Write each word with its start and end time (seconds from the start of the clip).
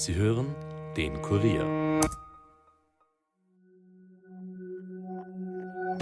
Sie 0.00 0.14
hören 0.14 0.46
den 0.96 1.20
Kurier. 1.20 2.00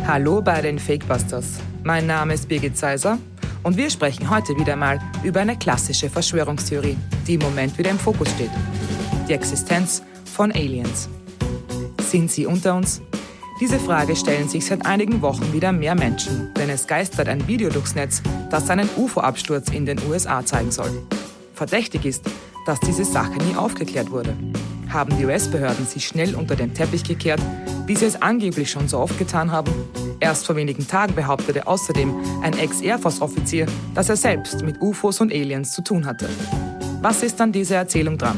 Hallo 0.06 0.40
bei 0.40 0.60
den 0.60 0.78
Fakebusters. 0.78 1.58
Mein 1.82 2.06
Name 2.06 2.34
ist 2.34 2.48
Birgit 2.48 2.76
Seiser 2.76 3.18
und 3.64 3.76
wir 3.76 3.90
sprechen 3.90 4.30
heute 4.30 4.56
wieder 4.56 4.76
mal 4.76 5.00
über 5.24 5.40
eine 5.40 5.58
klassische 5.58 6.08
Verschwörungstheorie, 6.08 6.96
die 7.26 7.34
im 7.34 7.40
Moment 7.40 7.76
wieder 7.76 7.90
im 7.90 7.98
Fokus 7.98 8.30
steht. 8.30 8.52
Die 9.28 9.32
Existenz 9.32 10.04
von 10.24 10.52
Aliens. 10.52 11.08
Sind 12.02 12.30
sie 12.30 12.46
unter 12.46 12.76
uns? 12.76 13.02
Diese 13.60 13.80
Frage 13.80 14.14
stellen 14.14 14.48
sich 14.48 14.64
seit 14.64 14.86
einigen 14.86 15.22
Wochen 15.22 15.52
wieder 15.52 15.72
mehr 15.72 15.96
Menschen, 15.96 16.54
denn 16.54 16.70
es 16.70 16.86
geistert 16.86 17.28
ein 17.28 17.48
Video 17.48 17.68
durchs 17.68 17.96
Netz, 17.96 18.22
das 18.48 18.70
einen 18.70 18.88
UFO-Absturz 18.96 19.70
in 19.70 19.86
den 19.86 19.98
USA 20.08 20.46
zeigen 20.46 20.70
soll. 20.70 21.02
Verdächtig 21.54 22.04
ist, 22.04 22.22
dass 22.68 22.80
diese 22.80 23.06
Sache 23.06 23.38
nie 23.38 23.56
aufgeklärt 23.56 24.10
wurde. 24.10 24.36
Haben 24.90 25.16
die 25.16 25.24
US-Behörden 25.24 25.86
sie 25.86 26.00
schnell 26.00 26.34
unter 26.34 26.54
den 26.54 26.74
Teppich 26.74 27.02
gekehrt, 27.02 27.40
wie 27.86 27.96
sie 27.96 28.04
es 28.04 28.20
angeblich 28.20 28.70
schon 28.70 28.88
so 28.88 28.98
oft 28.98 29.18
getan 29.18 29.50
haben? 29.50 29.72
Erst 30.20 30.44
vor 30.44 30.54
wenigen 30.54 30.86
Tagen 30.86 31.14
behauptete 31.14 31.66
außerdem 31.66 32.14
ein 32.42 32.58
Ex-Air 32.58 32.98
Force-Offizier, 32.98 33.66
dass 33.94 34.10
er 34.10 34.16
selbst 34.16 34.62
mit 34.62 34.82
UFOs 34.82 35.22
und 35.22 35.32
Aliens 35.32 35.72
zu 35.72 35.82
tun 35.82 36.04
hatte. 36.04 36.28
Was 37.00 37.22
ist 37.22 37.40
an 37.40 37.52
dieser 37.52 37.76
Erzählung 37.76 38.18
dran? 38.18 38.36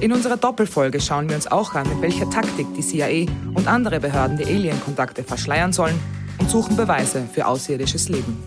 In 0.00 0.12
unserer 0.12 0.38
Doppelfolge 0.38 0.98
schauen 0.98 1.28
wir 1.28 1.36
uns 1.36 1.46
auch 1.46 1.74
an, 1.74 1.86
mit 1.86 2.00
welcher 2.00 2.30
Taktik 2.30 2.66
die 2.74 2.80
CIA 2.82 3.30
und 3.54 3.68
andere 3.68 4.00
Behörden 4.00 4.38
die 4.38 4.46
Alien-Kontakte 4.46 5.22
verschleiern 5.22 5.74
sollen 5.74 6.00
und 6.38 6.48
suchen 6.48 6.76
Beweise 6.76 7.28
für 7.30 7.46
außerirdisches 7.46 8.08
Leben. 8.08 8.42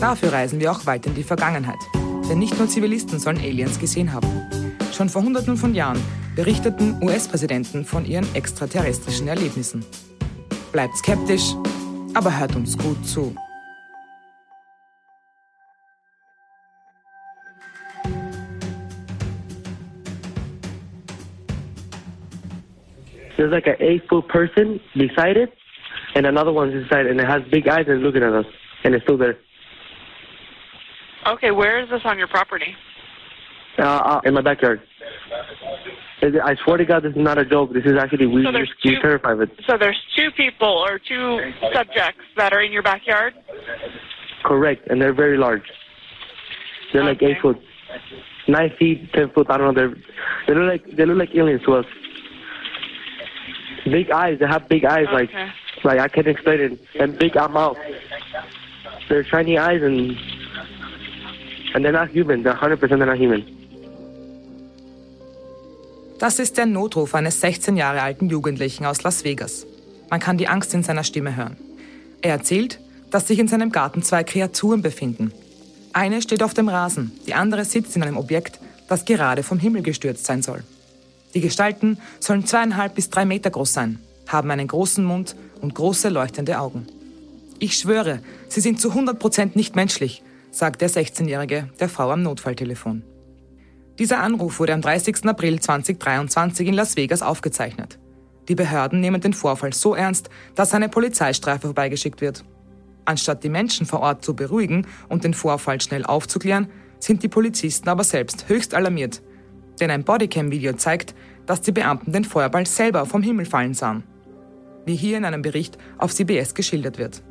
Dafür 0.00 0.32
reisen 0.32 0.60
wir 0.60 0.72
auch 0.72 0.86
weit 0.86 1.04
in 1.04 1.14
die 1.14 1.24
Vergangenheit. 1.24 1.78
Denn 2.30 2.38
nicht 2.38 2.56
nur 2.56 2.68
Zivilisten 2.68 3.18
sollen 3.18 3.38
Aliens 3.38 3.80
gesehen 3.80 4.12
haben. 4.12 4.28
Schon 4.96 5.08
vor 5.08 5.22
Hunderten 5.22 5.56
von 5.56 5.74
Jahren 5.74 6.00
berichteten 6.36 6.96
US-Präsidenten 7.02 7.84
von 7.84 8.06
ihren 8.06 8.24
extraterrestrischen 8.36 9.26
Erlebnissen. 9.26 9.84
Bleibt 10.70 10.94
skeptisch, 10.94 11.54
aber 12.14 12.38
hört 12.38 12.54
uns 12.54 12.78
gut 12.78 13.04
zu. 13.04 13.34
There's 23.36 23.50
like 23.50 23.66
an 23.66 23.74
eight 23.80 24.04
foot 24.08 24.28
person 24.28 24.78
beside 24.94 25.36
it, 25.36 25.50
and 26.14 26.26
another 26.26 26.52
one's 26.52 26.74
inside, 26.74 27.10
and 27.10 27.18
it 27.18 27.26
has 27.26 27.42
big 27.50 27.66
eyes 27.66 27.88
and 27.88 28.02
looking 28.02 28.22
at 28.22 28.32
us, 28.32 28.46
and 28.84 28.94
it's 28.94 29.02
still 29.02 29.18
there. 29.18 29.36
Okay, 31.26 31.50
where 31.50 31.82
is 31.82 31.88
this 31.90 32.00
on 32.04 32.18
your 32.18 32.28
property? 32.28 32.74
Uh, 33.78 33.82
uh, 33.82 34.20
in 34.24 34.34
my 34.34 34.40
backyard. 34.40 34.80
I 36.22 36.54
swear 36.64 36.76
to 36.76 36.84
God, 36.84 37.02
this 37.02 37.12
is 37.12 37.18
not 37.18 37.38
a 37.38 37.44
joke. 37.44 37.72
This 37.72 37.84
is 37.86 37.92
actually 37.98 38.26
we 38.26 38.44
So 38.44 38.52
there's 38.52 38.70
we're 38.84 38.92
two- 38.94 39.00
terrified 39.00 39.32
of 39.34 39.40
it. 39.42 39.50
So 39.66 39.78
there's 39.78 39.98
two 40.16 40.30
people 40.36 40.68
or 40.68 40.98
two 40.98 41.52
subjects 41.72 42.20
that 42.36 42.52
are 42.52 42.60
in 42.60 42.72
your 42.72 42.82
backyard? 42.82 43.34
Correct, 44.44 44.86
and 44.88 45.00
they're 45.00 45.14
very 45.14 45.38
large. 45.38 45.62
They're 46.92 47.04
like 47.04 47.22
eight 47.22 47.40
foot, 47.40 47.58
nine 48.48 48.72
feet, 48.78 49.12
ten 49.12 49.30
foot. 49.30 49.46
I 49.48 49.56
don't 49.58 49.74
know. 49.74 49.80
They're 49.80 49.94
they 50.46 50.54
look 50.54 50.68
like 50.70 50.96
they 50.96 51.04
look 51.06 51.18
like 51.18 51.34
aliens 51.34 51.62
to 51.64 51.74
us. 51.76 51.86
Big 53.84 54.10
eyes. 54.10 54.38
They 54.40 54.46
have 54.46 54.68
big 54.68 54.84
eyes. 54.84 55.06
Like 55.12 55.30
like 55.84 56.00
I 56.00 56.08
can't 56.08 56.26
explain 56.26 56.60
it. 56.60 56.80
And 56.98 57.18
big 57.18 57.34
mouth. 57.34 57.76
They're 59.08 59.24
shiny 59.24 59.56
eyes 59.58 59.82
and 59.82 60.16
and 61.74 61.84
they're 61.84 61.92
not 61.92 62.08
human. 62.14 62.42
They're 62.42 62.60
hundred 62.60 62.80
percent. 62.80 63.00
They're 63.00 63.06
not 63.06 63.18
human. 63.18 63.44
Das 66.18 66.38
ist 66.38 66.58
der 66.58 66.66
Notruf 66.66 67.14
eines 67.14 67.40
16 67.40 67.76
Jahre 67.78 68.02
alten 68.02 68.28
Jugendlichen 68.28 68.84
aus 68.84 69.02
Las 69.02 69.24
Vegas. 69.24 69.66
Man 70.10 70.20
kann 70.20 70.36
die 70.36 70.48
Angst 70.48 70.74
in 70.74 70.82
seiner 70.82 71.02
Stimme 71.02 71.34
hören. 71.34 71.56
Er 72.20 72.32
erzählt, 72.32 72.78
dass 73.10 73.26
sich 73.26 73.38
in 73.38 73.48
seinem 73.48 73.72
Garten 73.72 74.02
zwei 74.02 74.22
Kreaturen 74.22 74.82
befinden. 74.82 75.32
Eine 75.94 76.20
steht 76.20 76.42
auf 76.42 76.52
dem 76.52 76.68
Rasen, 76.68 77.12
die 77.26 77.32
andere 77.32 77.64
sitzt 77.64 77.96
in 77.96 78.02
einem 78.02 78.18
Objekt, 78.18 78.60
das 78.88 79.06
gerade 79.06 79.42
vom 79.42 79.58
Himmel 79.58 79.82
gestürzt 79.82 80.26
sein 80.26 80.42
soll. 80.42 80.62
Die 81.34 81.40
Gestalten 81.40 81.98
sollen 82.18 82.44
zweieinhalb 82.44 82.94
bis 82.94 83.08
drei 83.08 83.24
Meter 83.24 83.50
groß 83.50 83.72
sein, 83.72 83.98
haben 84.26 84.50
einen 84.50 84.68
großen 84.68 85.04
Mund 85.04 85.36
und 85.60 85.74
große 85.74 86.08
leuchtende 86.10 86.58
Augen. 86.58 86.86
Ich 87.58 87.78
schwöre, 87.78 88.20
sie 88.48 88.60
sind 88.60 88.80
zu 88.80 88.90
100 88.90 89.18
Prozent 89.18 89.56
nicht 89.56 89.74
menschlich, 89.74 90.22
sagt 90.50 90.80
der 90.80 90.90
16-Jährige 90.90 91.68
der 91.78 91.88
Frau 91.88 92.10
am 92.10 92.22
Notfalltelefon. 92.22 93.02
Dieser 93.98 94.20
Anruf 94.20 94.58
wurde 94.58 94.72
am 94.72 94.80
30. 94.80 95.26
April 95.26 95.60
2023 95.60 96.68
in 96.68 96.74
Las 96.74 96.96
Vegas 96.96 97.22
aufgezeichnet. 97.22 97.98
Die 98.48 98.54
Behörden 98.54 99.00
nehmen 99.00 99.20
den 99.20 99.34
Vorfall 99.34 99.72
so 99.72 99.94
ernst, 99.94 100.30
dass 100.54 100.74
eine 100.74 100.88
Polizeistreife 100.88 101.68
vorbeigeschickt 101.68 102.20
wird. 102.20 102.44
Anstatt 103.04 103.44
die 103.44 103.48
Menschen 103.48 103.86
vor 103.86 104.00
Ort 104.00 104.24
zu 104.24 104.34
beruhigen 104.34 104.86
und 105.08 105.24
den 105.24 105.34
Vorfall 105.34 105.80
schnell 105.80 106.04
aufzuklären, 106.04 106.68
sind 106.98 107.22
die 107.22 107.28
Polizisten 107.28 107.88
aber 107.88 108.04
selbst 108.04 108.48
höchst 108.48 108.74
alarmiert. 108.74 109.22
Denn 109.80 109.90
ein 109.90 110.04
Bodycam-Video 110.04 110.74
zeigt, 110.74 111.14
dass 111.46 111.60
die 111.60 111.72
Beamten 111.72 112.12
den 112.12 112.24
Feuerball 112.24 112.66
selber 112.66 113.06
vom 113.06 113.22
Himmel 113.22 113.46
fallen 113.46 113.74
sahen. 113.74 114.04
Wie 114.84 114.96
hier 114.96 115.16
in 115.18 115.24
einem 115.24 115.42
Bericht 115.42 115.78
auf 115.98 116.14
CBS 116.14 116.54
geschildert 116.54 116.98
wird. 116.98 117.22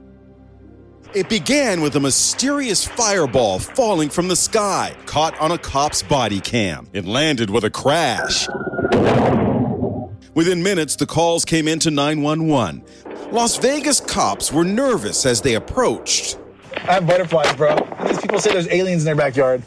It 1.11 1.27
began 1.27 1.81
with 1.81 1.95
a 1.95 1.99
mysterious 1.99 2.85
fireball 2.85 3.57
falling 3.57 4.09
from 4.09 4.27
the 4.27 4.35
sky, 4.35 4.95
caught 5.07 5.35
on 5.41 5.51
a 5.51 5.57
cop's 5.57 6.03
body 6.03 6.39
cam. 6.39 6.87
It 6.93 7.05
landed 7.05 7.49
with 7.49 7.63
a 7.63 7.71
crash. 7.71 8.47
Within 10.35 10.61
minutes, 10.61 10.95
the 10.95 11.07
calls 11.07 11.45
came 11.45 11.67
into 11.67 11.89
911. 11.89 12.83
Las 13.31 13.57
Vegas 13.57 13.99
cops 13.99 14.53
were 14.53 14.63
nervous 14.63 15.25
as 15.25 15.41
they 15.41 15.55
approached. 15.55 16.37
I 16.75 16.93
have 16.93 17.07
butterflies, 17.07 17.55
bro. 17.55 17.75
These 18.05 18.19
people 18.21 18.39
say 18.39 18.53
there's 18.53 18.67
aliens 18.67 19.01
in 19.01 19.05
their 19.05 19.15
backyard. 19.15 19.63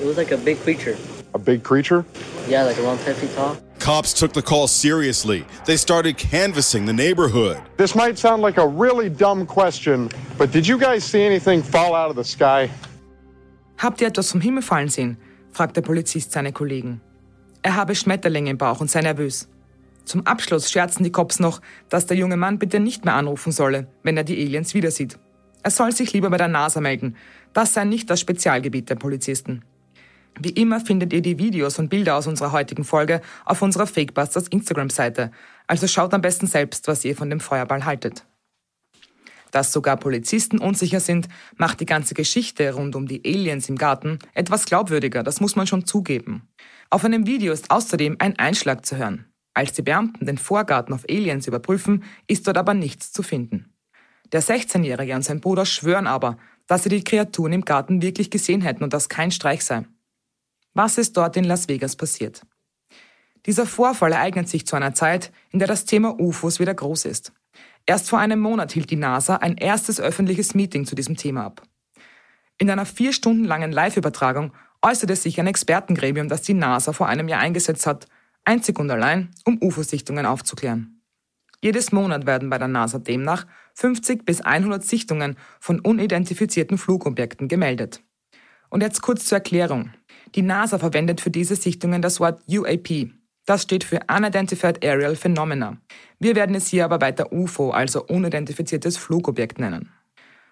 It 0.00 0.06
was 0.06 0.16
like 0.16 0.30
a 0.30 0.38
big 0.38 0.60
creature. 0.60 0.96
A 1.34 1.40
big 1.40 1.64
creature? 1.64 2.04
Yeah, 2.46 2.62
like 2.62 2.78
around 2.78 2.98
10 2.98 3.16
feet 3.16 3.34
tall. 3.34 3.56
Cops 3.84 4.14
took 4.14 4.32
the 4.32 4.40
call 4.40 4.66
seriously. 4.66 5.44
They 5.66 5.76
started 5.76 6.16
canvassing 6.16 6.86
the 6.86 6.92
neighborhood. 6.94 7.58
This 7.76 7.94
might 7.94 8.16
sound 8.16 8.40
like 8.40 8.56
a 8.56 8.66
really 8.66 9.10
dumb 9.10 9.44
question, 9.44 10.08
but 10.38 10.50
did 10.52 10.66
you 10.66 10.78
guys 10.78 11.04
see 11.04 11.20
anything 11.22 11.62
fall 11.62 11.94
out 11.94 12.08
of 12.08 12.16
the 12.16 12.24
sky? 12.24 12.70
Habt 13.76 14.00
ihr 14.00 14.08
etwas 14.08 14.32
vom 14.32 14.40
Himmel 14.40 14.62
fallen 14.62 14.88
sehen? 14.88 15.18
fragt 15.52 15.76
der 15.76 15.82
Polizist 15.82 16.32
seine 16.32 16.52
Kollegen. 16.52 17.02
Er 17.60 17.76
habe 17.76 17.94
Schmetterlinge 17.94 18.52
im 18.52 18.56
Bauch 18.56 18.80
und 18.80 18.90
sei 18.90 19.02
nervös. 19.02 19.50
Zum 20.06 20.26
Abschluss 20.26 20.70
scherzen 20.70 21.04
die 21.04 21.12
Cops 21.12 21.38
noch, 21.38 21.60
dass 21.90 22.06
der 22.06 22.16
junge 22.16 22.38
Mann 22.38 22.58
bitte 22.58 22.80
nicht 22.80 23.04
mehr 23.04 23.16
anrufen 23.16 23.52
solle, 23.52 23.88
wenn 24.02 24.16
er 24.16 24.24
die 24.24 24.42
Aliens 24.42 24.72
wieder 24.72 24.92
sieht. 24.92 25.18
Er 25.62 25.70
soll 25.70 25.92
sich 25.92 26.14
lieber 26.14 26.30
bei 26.30 26.38
der 26.38 26.48
NASA 26.48 26.80
melden. 26.80 27.16
Das 27.52 27.74
sei 27.74 27.84
nicht 27.84 28.08
das 28.08 28.20
Spezialgebiet 28.20 28.88
der 28.88 28.94
Polizisten. 28.94 29.62
Wie 30.40 30.50
immer 30.50 30.80
findet 30.80 31.12
ihr 31.12 31.22
die 31.22 31.38
Videos 31.38 31.78
und 31.78 31.88
Bilder 31.88 32.16
aus 32.16 32.26
unserer 32.26 32.52
heutigen 32.52 32.84
Folge 32.84 33.20
auf 33.44 33.62
unserer 33.62 33.86
Fakebusters 33.86 34.48
Instagram-Seite. 34.48 35.30
Also 35.66 35.86
schaut 35.86 36.12
am 36.12 36.20
besten 36.20 36.46
selbst, 36.46 36.88
was 36.88 37.04
ihr 37.04 37.16
von 37.16 37.30
dem 37.30 37.40
Feuerball 37.40 37.84
haltet. 37.84 38.24
Dass 39.52 39.72
sogar 39.72 39.96
Polizisten 39.96 40.58
unsicher 40.58 40.98
sind, 40.98 41.28
macht 41.56 41.78
die 41.78 41.86
ganze 41.86 42.14
Geschichte 42.14 42.74
rund 42.74 42.96
um 42.96 43.06
die 43.06 43.22
Aliens 43.24 43.68
im 43.68 43.76
Garten 43.76 44.18
etwas 44.34 44.64
glaubwürdiger, 44.64 45.22
das 45.22 45.40
muss 45.40 45.54
man 45.54 45.68
schon 45.68 45.86
zugeben. 45.86 46.48
Auf 46.90 47.04
einem 47.04 47.26
Video 47.26 47.52
ist 47.52 47.70
außerdem 47.70 48.16
ein 48.18 48.36
Einschlag 48.36 48.84
zu 48.84 48.96
hören. 48.96 49.26
Als 49.54 49.72
die 49.72 49.82
Beamten 49.82 50.26
den 50.26 50.38
Vorgarten 50.38 50.92
auf 50.92 51.04
Aliens 51.08 51.46
überprüfen, 51.46 52.02
ist 52.26 52.48
dort 52.48 52.58
aber 52.58 52.74
nichts 52.74 53.12
zu 53.12 53.22
finden. 53.22 53.72
Der 54.32 54.42
16-Jährige 54.42 55.14
und 55.14 55.22
sein 55.22 55.40
Bruder 55.40 55.64
schwören 55.64 56.08
aber, 56.08 56.36
dass 56.66 56.82
sie 56.82 56.88
die 56.88 57.04
Kreaturen 57.04 57.52
im 57.52 57.64
Garten 57.64 58.02
wirklich 58.02 58.30
gesehen 58.30 58.62
hätten 58.62 58.82
und 58.82 58.92
das 58.92 59.08
kein 59.08 59.30
Streich 59.30 59.64
sei. 59.64 59.84
Was 60.74 60.98
ist 60.98 61.16
dort 61.16 61.36
in 61.36 61.44
Las 61.44 61.68
Vegas 61.68 61.94
passiert? 61.94 62.42
Dieser 63.46 63.64
Vorfall 63.64 64.12
ereignet 64.12 64.48
sich 64.48 64.66
zu 64.66 64.74
einer 64.74 64.92
Zeit, 64.92 65.32
in 65.50 65.60
der 65.60 65.68
das 65.68 65.84
Thema 65.84 66.18
UFOs 66.18 66.58
wieder 66.58 66.74
groß 66.74 67.04
ist. 67.04 67.32
Erst 67.86 68.08
vor 68.08 68.18
einem 68.18 68.40
Monat 68.40 68.72
hielt 68.72 68.90
die 68.90 68.96
NASA 68.96 69.36
ein 69.36 69.56
erstes 69.56 70.00
öffentliches 70.00 70.54
Meeting 70.54 70.84
zu 70.84 70.96
diesem 70.96 71.16
Thema 71.16 71.44
ab. 71.44 71.62
In 72.58 72.70
einer 72.70 72.86
vier 72.86 73.12
Stunden 73.12 73.44
langen 73.44 73.70
Live-Übertragung 73.70 74.52
äußerte 74.82 75.14
sich 75.14 75.38
ein 75.38 75.46
Expertengremium, 75.46 76.28
das 76.28 76.42
die 76.42 76.54
NASA 76.54 76.92
vor 76.92 77.06
einem 77.06 77.28
Jahr 77.28 77.40
eingesetzt 77.40 77.86
hat, 77.86 78.06
einzig 78.44 78.78
und 78.78 78.90
allein, 78.90 79.30
um 79.44 79.62
UFO-Sichtungen 79.62 80.26
aufzuklären. 80.26 81.02
Jedes 81.60 81.92
Monat 81.92 82.26
werden 82.26 82.50
bei 82.50 82.58
der 82.58 82.68
NASA 82.68 82.98
demnach 82.98 83.46
50 83.74 84.24
bis 84.24 84.40
100 84.40 84.84
Sichtungen 84.84 85.36
von 85.60 85.80
unidentifizierten 85.80 86.78
Flugobjekten 86.78 87.48
gemeldet. 87.48 88.02
Und 88.70 88.82
jetzt 88.82 89.02
kurz 89.02 89.26
zur 89.26 89.38
Erklärung. 89.38 89.92
Die 90.34 90.42
NASA 90.42 90.78
verwendet 90.78 91.20
für 91.20 91.30
diese 91.30 91.56
Sichtungen 91.56 92.02
das 92.02 92.20
Wort 92.20 92.42
UAP. 92.48 93.10
Das 93.46 93.62
steht 93.62 93.84
für 93.84 94.00
Unidentified 94.08 94.84
Aerial 94.84 95.16
Phenomena. 95.16 95.76
Wir 96.18 96.34
werden 96.34 96.56
es 96.56 96.68
hier 96.68 96.84
aber 96.84 97.00
weiter 97.00 97.32
UFO, 97.32 97.70
also 97.70 98.04
unidentifiziertes 98.04 98.96
Flugobjekt 98.96 99.58
nennen. 99.58 99.92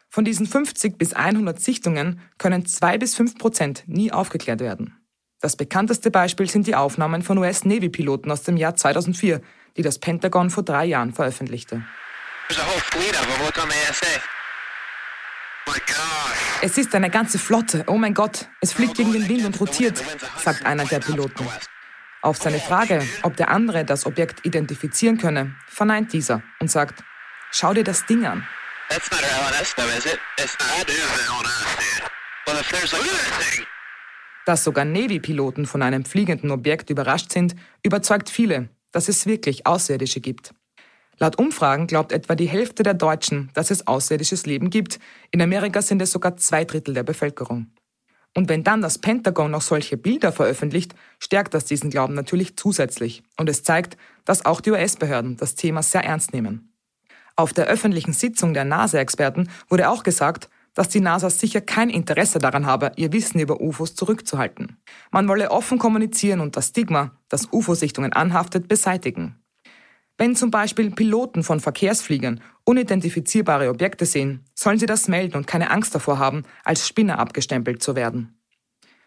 Von 0.09 0.25
diesen 0.25 0.47
50 0.47 0.99
bis 0.99 1.15
100 1.15 1.59
Sichtungen 1.59 2.21
können 2.37 2.67
2 2.67 2.99
bis 2.99 3.15
5 3.15 3.39
Prozent 3.39 3.85
nie 3.87 4.13
aufgeklärt 4.13 4.61
werden. 4.61 4.99
Das 5.41 5.57
bekannteste 5.57 6.11
Beispiel 6.11 6.49
sind 6.49 6.67
die 6.67 6.75
Aufnahmen 6.75 7.23
von 7.23 7.39
US-Navy-Piloten 7.39 8.31
aus 8.31 8.43
dem 8.43 8.57
Jahr 8.57 8.77
2004, 8.77 9.41
die 9.77 9.83
das 9.83 9.99
Pentagon 9.99 10.51
vor 10.51 10.63
drei 10.63 10.85
Jahren 10.85 11.15
veröffentlichte. 11.15 11.83
Es 16.65 16.79
ist 16.79 16.95
eine 16.95 17.11
ganze 17.11 17.41
Flotte. 17.41 17.83
Oh 17.89 17.99
mein 17.99 18.15
Gott, 18.15 18.49
es 18.61 18.73
fliegt 18.73 18.95
gegen 18.95 19.13
den 19.13 19.29
Wind 19.29 19.45
und 19.45 19.61
rotiert, 19.61 20.01
sagt 20.39 20.65
einer 20.65 20.85
der 20.85 21.01
Piloten. 21.01 21.45
Auf 22.23 22.37
seine 22.37 22.61
Frage, 22.61 23.03
ob 23.25 23.37
der 23.37 23.49
andere 23.49 23.85
das 23.85 24.07
Objekt 24.07 24.47
identifizieren 24.47 25.19
könne, 25.19 25.57
verneint 25.67 26.13
dieser 26.13 26.41
und 26.61 26.71
sagt, 26.71 27.03
schau 27.51 27.75
dir 27.75 27.83
das 27.83 28.07
Ding 28.07 28.25
an. 28.25 28.47
Dass 34.47 34.63
sogar 34.63 34.85
Navy-Piloten 34.85 35.67
von 35.67 35.83
einem 35.83 36.05
fliegenden 36.05 36.53
Objekt 36.53 36.91
überrascht 36.91 37.33
sind, 37.33 37.57
überzeugt 37.83 38.31
viele, 38.31 38.69
dass 38.93 39.09
es 39.09 39.27
wirklich 39.27 39.67
Außerirdische 39.67 40.21
gibt. 40.21 40.55
Laut 41.19 41.39
Umfragen 41.39 41.87
glaubt 41.87 42.13
etwa 42.13 42.35
die 42.35 42.49
Hälfte 42.49 42.83
der 42.83 42.95
Deutschen, 42.95 43.51
dass 43.55 43.71
es 43.71 43.87
außerirdisches 43.87 44.47
Leben 44.47 44.71
gibt. 44.71 44.99
In 45.31 45.43
Amerika 45.43 45.83
sind 45.83 46.03
es 46.03 46.11
sogar 46.11 46.37
zwei 46.37 46.65
Drittel 46.65 46.95
der 46.95 47.03
Bevölkerung. 47.03 47.69
Und 48.35 48.49
wenn 48.49 48.65
dann 48.65 48.81
das 48.81 48.99
Pentagon 48.99 49.51
noch 49.51 49.61
solche 49.61 49.97
Bilder 49.97 50.33
veröffentlicht, 50.33 50.95
stärkt 51.19 51.53
das 51.53 51.67
diesen 51.67 51.91
Glauben 51.91 52.15
natürlich 52.15 52.57
zusätzlich. 52.57 53.23
Und 53.37 53.49
es 53.49 53.63
zeigt, 53.63 53.99
dass 54.25 54.47
auch 54.47 54.61
die 54.61 54.71
US-Behörden 54.71 55.37
das 55.37 55.55
Thema 55.55 55.83
sehr 55.83 56.05
ernst 56.05 56.33
nehmen. 56.33 56.73
Auf 57.37 57.53
der 57.53 57.67
öffentlichen 57.67 58.13
Sitzung 58.13 58.55
der 58.55 58.65
NASA-Experten 58.65 59.49
wurde 59.69 59.91
auch 59.91 60.03
gesagt, 60.03 60.49
dass 60.75 60.89
die 60.89 61.01
NASA 61.01 61.29
sicher 61.29 61.61
kein 61.61 61.91
Interesse 61.91 62.39
daran 62.39 62.65
habe, 62.65 62.93
ihr 62.97 63.13
Wissen 63.13 63.41
über 63.41 63.61
UFOs 63.61 63.95
zurückzuhalten. 63.95 64.79
Man 65.11 65.29
wolle 65.29 65.51
offen 65.51 65.79
kommunizieren 65.79 66.41
und 66.41 66.57
das 66.57 66.69
Stigma, 66.69 67.13
das 67.29 67.49
UFO-Sichtungen 67.53 68.15
anhaftet, 68.15 68.69
beseitigen. 68.69 69.42
Wenn 70.23 70.37
zum 70.37 70.53
Beispiel 70.53 70.93
Piloten 70.93 71.43
von 71.43 71.59
Verkehrsfliegern 71.59 72.41
unidentifizierbare 72.63 73.69
Objekte 73.69 74.07
sehen, 74.07 74.45
sollen 74.55 74.79
sie 74.79 74.87
das 74.87 75.09
melden 75.09 75.37
und 75.37 75.49
keine 75.49 75.73
Angst 75.73 75.97
davor 75.97 76.21
haben, 76.21 76.45
als 76.63 76.87
Spinner 76.87 77.19
abgestempelt 77.19 77.83
zu 77.83 77.97
werden. 77.97 78.39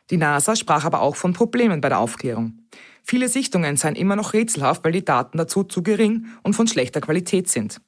Die 0.10 0.18
NASA 0.18 0.58
sprach 0.58 0.84
aber 0.84 1.02
auch 1.02 1.16
von 1.16 1.32
Problemen 1.32 1.80
bei 1.80 1.88
der 1.88 2.00
Aufklärung. 2.00 2.60
Viele 3.02 3.30
Sichtungen 3.30 3.78
seien 3.78 3.96
immer 3.96 4.18
noch 4.18 4.34
rätselhaft, 4.34 4.84
weil 4.84 4.92
die 4.92 5.06
Daten 5.06 5.38
dazu 5.38 5.64
zu 5.64 5.84
gering 5.84 6.26
und 6.44 6.54
von 6.54 6.68
schlechter 6.68 7.00
Qualität 7.00 7.48
sind. 7.48 7.80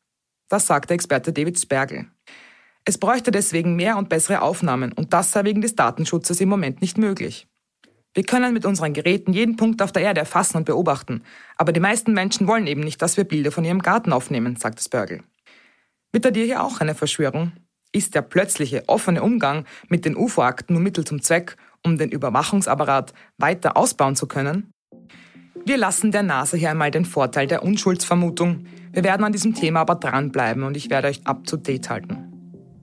Das 0.48 0.66
sagt 0.66 0.90
der 0.90 0.96
Experte 0.96 1.34
David 1.34 1.60
Spergel. 1.60 2.08
Es 2.86 2.98
bräuchte 2.98 3.32
deswegen 3.32 3.76
mehr 3.76 3.98
und 3.98 4.08
bessere 4.08 4.42
Aufnahmen 4.42 4.94
und 4.94 5.12
das 5.12 5.34
sei 5.34 5.44
wegen 5.44 5.60
des 5.60 5.76
Datenschutzes 5.76 6.40
im 6.40 6.48
Moment 6.48 6.80
nicht 6.80 6.98
möglich. 6.98 7.46
Wir 8.18 8.24
können 8.24 8.52
mit 8.52 8.66
unseren 8.66 8.94
Geräten 8.94 9.32
jeden 9.32 9.58
Punkt 9.58 9.80
auf 9.80 9.92
der 9.92 10.02
Erde 10.02 10.22
erfassen 10.22 10.58
und 10.58 10.66
beobachten, 10.66 11.22
aber 11.56 11.72
die 11.72 11.80
meisten 11.80 12.14
Menschen 12.14 12.48
wollen 12.48 12.66
eben 12.66 12.82
nicht, 12.82 13.00
dass 13.00 13.16
wir 13.16 13.26
Bilder 13.26 13.52
von 13.52 13.64
ihrem 13.64 13.84
Garten 13.84 14.12
aufnehmen, 14.12 14.56
sagt 14.56 14.82
Spörgel. 14.82 15.22
Wittert 16.12 16.36
ihr 16.36 16.46
hier 16.46 16.64
auch 16.64 16.82
eine 16.82 16.96
Verschwörung? 16.96 17.52
Ist 17.92 18.16
der 18.16 18.24
plötzliche 18.24 18.86
offene 18.88 19.22
Umgang 19.22 19.66
mit 19.88 20.04
den 20.04 20.18
UFO-Akten 20.18 20.74
nur 20.74 20.82
Mittel 20.82 21.04
zum 21.04 21.22
Zweck, 21.22 21.58
um 21.86 22.00
den 22.00 22.10
Überwachungsapparat 22.10 23.14
weiter 23.38 23.78
ausbauen 23.78 24.16
zu 24.16 24.26
können? 24.26 24.72
Wir 25.64 25.78
lassen 25.78 26.12
der 26.12 26.24
NASA 26.24 26.58
hier 26.58 26.72
einmal 26.72 26.90
den 26.90 27.06
Vorteil 27.06 27.46
der 27.46 27.62
Unschuldsvermutung. 27.62 28.66
Wir 28.94 29.04
werden 29.04 29.26
an 29.26 29.32
diesem 29.32 29.54
Thema 29.54 29.82
aber 29.82 29.94
dranbleiben 29.94 30.64
und 30.64 30.76
ich 30.76 30.90
werde 30.90 31.10
euch 31.10 31.22
up 31.28 31.46
to 31.46 31.56
date 31.56 31.88
halten. 31.92 32.27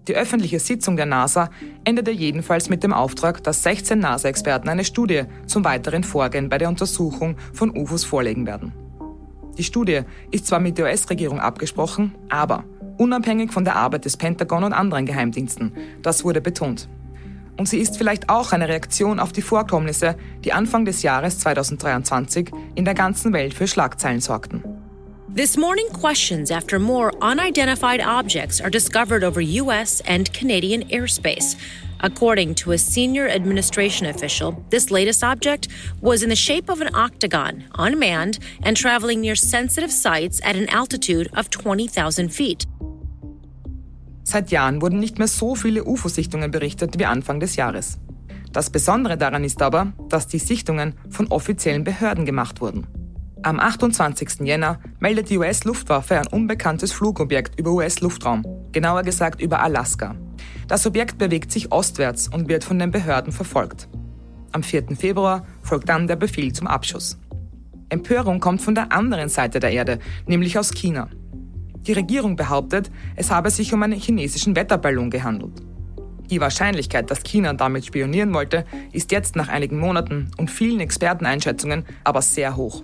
Die 0.06 0.14
öffentliche 0.14 0.58
Sitzung 0.58 0.96
der 0.96 1.06
NASA 1.06 1.48
endete 1.84 2.10
jedenfalls 2.10 2.68
mit 2.68 2.82
dem 2.82 2.92
Auftrag, 2.92 3.42
dass 3.42 3.62
16 3.62 3.98
NASA-Experten 3.98 4.68
eine 4.68 4.84
Studie 4.84 5.22
zum 5.46 5.64
weiteren 5.64 6.04
Vorgehen 6.04 6.50
bei 6.50 6.58
der 6.58 6.68
Untersuchung 6.68 7.36
von 7.54 7.74
UFOs 7.74 8.04
vorlegen 8.04 8.46
werden. 8.46 8.72
Die 9.56 9.64
Studie 9.64 10.00
ist 10.30 10.46
zwar 10.46 10.60
mit 10.60 10.76
der 10.76 10.86
US-Regierung 10.86 11.40
abgesprochen, 11.40 12.14
aber 12.28 12.64
unabhängig 12.98 13.52
von 13.52 13.64
der 13.64 13.76
Arbeit 13.76 14.04
des 14.04 14.16
Pentagon 14.16 14.64
und 14.64 14.72
anderen 14.74 15.06
Geheimdiensten. 15.06 15.72
Das 16.02 16.22
wurde 16.22 16.42
betont. 16.42 16.88
Und 17.56 17.68
sie 17.68 17.78
ist 17.78 17.96
vielleicht 17.96 18.28
auch 18.28 18.52
eine 18.52 18.68
Reaktion 18.68 19.20
auf 19.20 19.32
die 19.32 19.42
Vorkommnisse, 19.42 20.16
die 20.44 20.52
Anfang 20.52 20.84
des 20.84 21.02
Jahres 21.02 21.38
2023 21.38 22.50
in 22.74 22.84
der 22.84 22.94
ganzen 22.94 23.32
Welt 23.32 23.54
für 23.54 23.68
Schlagzeilen 23.68 24.20
sorgten. 24.20 24.73
This 25.34 25.56
morning, 25.56 25.88
questions 25.88 26.52
after 26.52 26.78
more 26.78 27.12
unidentified 27.20 28.00
objects 28.00 28.60
are 28.60 28.70
discovered 28.70 29.24
over 29.24 29.40
U.S. 29.40 30.00
and 30.02 30.32
Canadian 30.32 30.88
airspace. 30.90 31.56
According 31.98 32.54
to 32.62 32.70
a 32.70 32.78
senior 32.78 33.26
administration 33.28 34.06
official, 34.06 34.64
this 34.70 34.92
latest 34.92 35.24
object 35.24 35.66
was 36.00 36.22
in 36.22 36.28
the 36.28 36.36
shape 36.36 36.70
of 36.70 36.80
an 36.80 36.94
octagon, 36.94 37.64
unmanned, 37.74 38.38
and 38.62 38.76
traveling 38.76 39.20
near 39.22 39.34
sensitive 39.34 39.90
sites 39.90 40.40
at 40.44 40.54
an 40.54 40.68
altitude 40.68 41.28
of 41.34 41.50
20,000 41.50 42.28
feet. 42.28 42.68
Seit 44.22 44.52
Jahren 44.52 44.80
wurden 44.80 45.00
nicht 45.00 45.18
mehr 45.18 45.26
so 45.26 45.56
viele 45.56 45.82
UFO-Sichtungen 45.82 46.52
berichtet 46.52 46.96
wie 47.00 47.06
Anfang 47.06 47.40
des 47.40 47.56
Jahres. 47.56 47.98
Das 48.52 48.70
Besondere 48.70 49.16
daran 49.16 49.42
ist 49.42 49.62
aber, 49.62 49.94
dass 50.08 50.28
die 50.28 50.38
Sichtungen 50.38 50.94
von 51.10 51.26
offiziellen 51.26 51.82
Behörden 51.82 52.24
gemacht 52.24 52.60
wurden. 52.60 52.86
Am 53.44 53.60
28. 53.60 54.40
Jänner 54.40 54.78
meldet 55.00 55.28
die 55.28 55.36
US-Luftwaffe 55.36 56.18
ein 56.18 56.26
unbekanntes 56.28 56.92
Flugobjekt 56.92 57.60
über 57.60 57.72
US-Luftraum, 57.72 58.42
genauer 58.72 59.02
gesagt 59.02 59.42
über 59.42 59.60
Alaska. 59.60 60.16
Das 60.66 60.86
Objekt 60.86 61.18
bewegt 61.18 61.52
sich 61.52 61.70
ostwärts 61.70 62.28
und 62.28 62.48
wird 62.48 62.64
von 62.64 62.78
den 62.78 62.90
Behörden 62.90 63.34
verfolgt. 63.34 63.86
Am 64.52 64.62
4. 64.62 64.96
Februar 64.96 65.44
folgt 65.60 65.90
dann 65.90 66.06
der 66.06 66.16
Befehl 66.16 66.54
zum 66.54 66.66
Abschuss. 66.66 67.18
Empörung 67.90 68.40
kommt 68.40 68.62
von 68.62 68.74
der 68.74 68.90
anderen 68.92 69.28
Seite 69.28 69.60
der 69.60 69.72
Erde, 69.72 69.98
nämlich 70.26 70.58
aus 70.58 70.72
China. 70.72 71.10
Die 71.86 71.92
Regierung 71.92 72.36
behauptet, 72.36 72.90
es 73.14 73.30
habe 73.30 73.50
sich 73.50 73.74
um 73.74 73.82
einen 73.82 74.00
chinesischen 74.00 74.56
Wetterballon 74.56 75.10
gehandelt. 75.10 75.60
Die 76.30 76.40
Wahrscheinlichkeit, 76.40 77.10
dass 77.10 77.22
China 77.22 77.52
damit 77.52 77.84
spionieren 77.84 78.32
wollte, 78.32 78.64
ist 78.92 79.12
jetzt 79.12 79.36
nach 79.36 79.48
einigen 79.48 79.78
Monaten 79.78 80.30
und 80.38 80.50
vielen 80.50 80.80
Experteneinschätzungen 80.80 81.84
aber 82.04 82.22
sehr 82.22 82.56
hoch. 82.56 82.82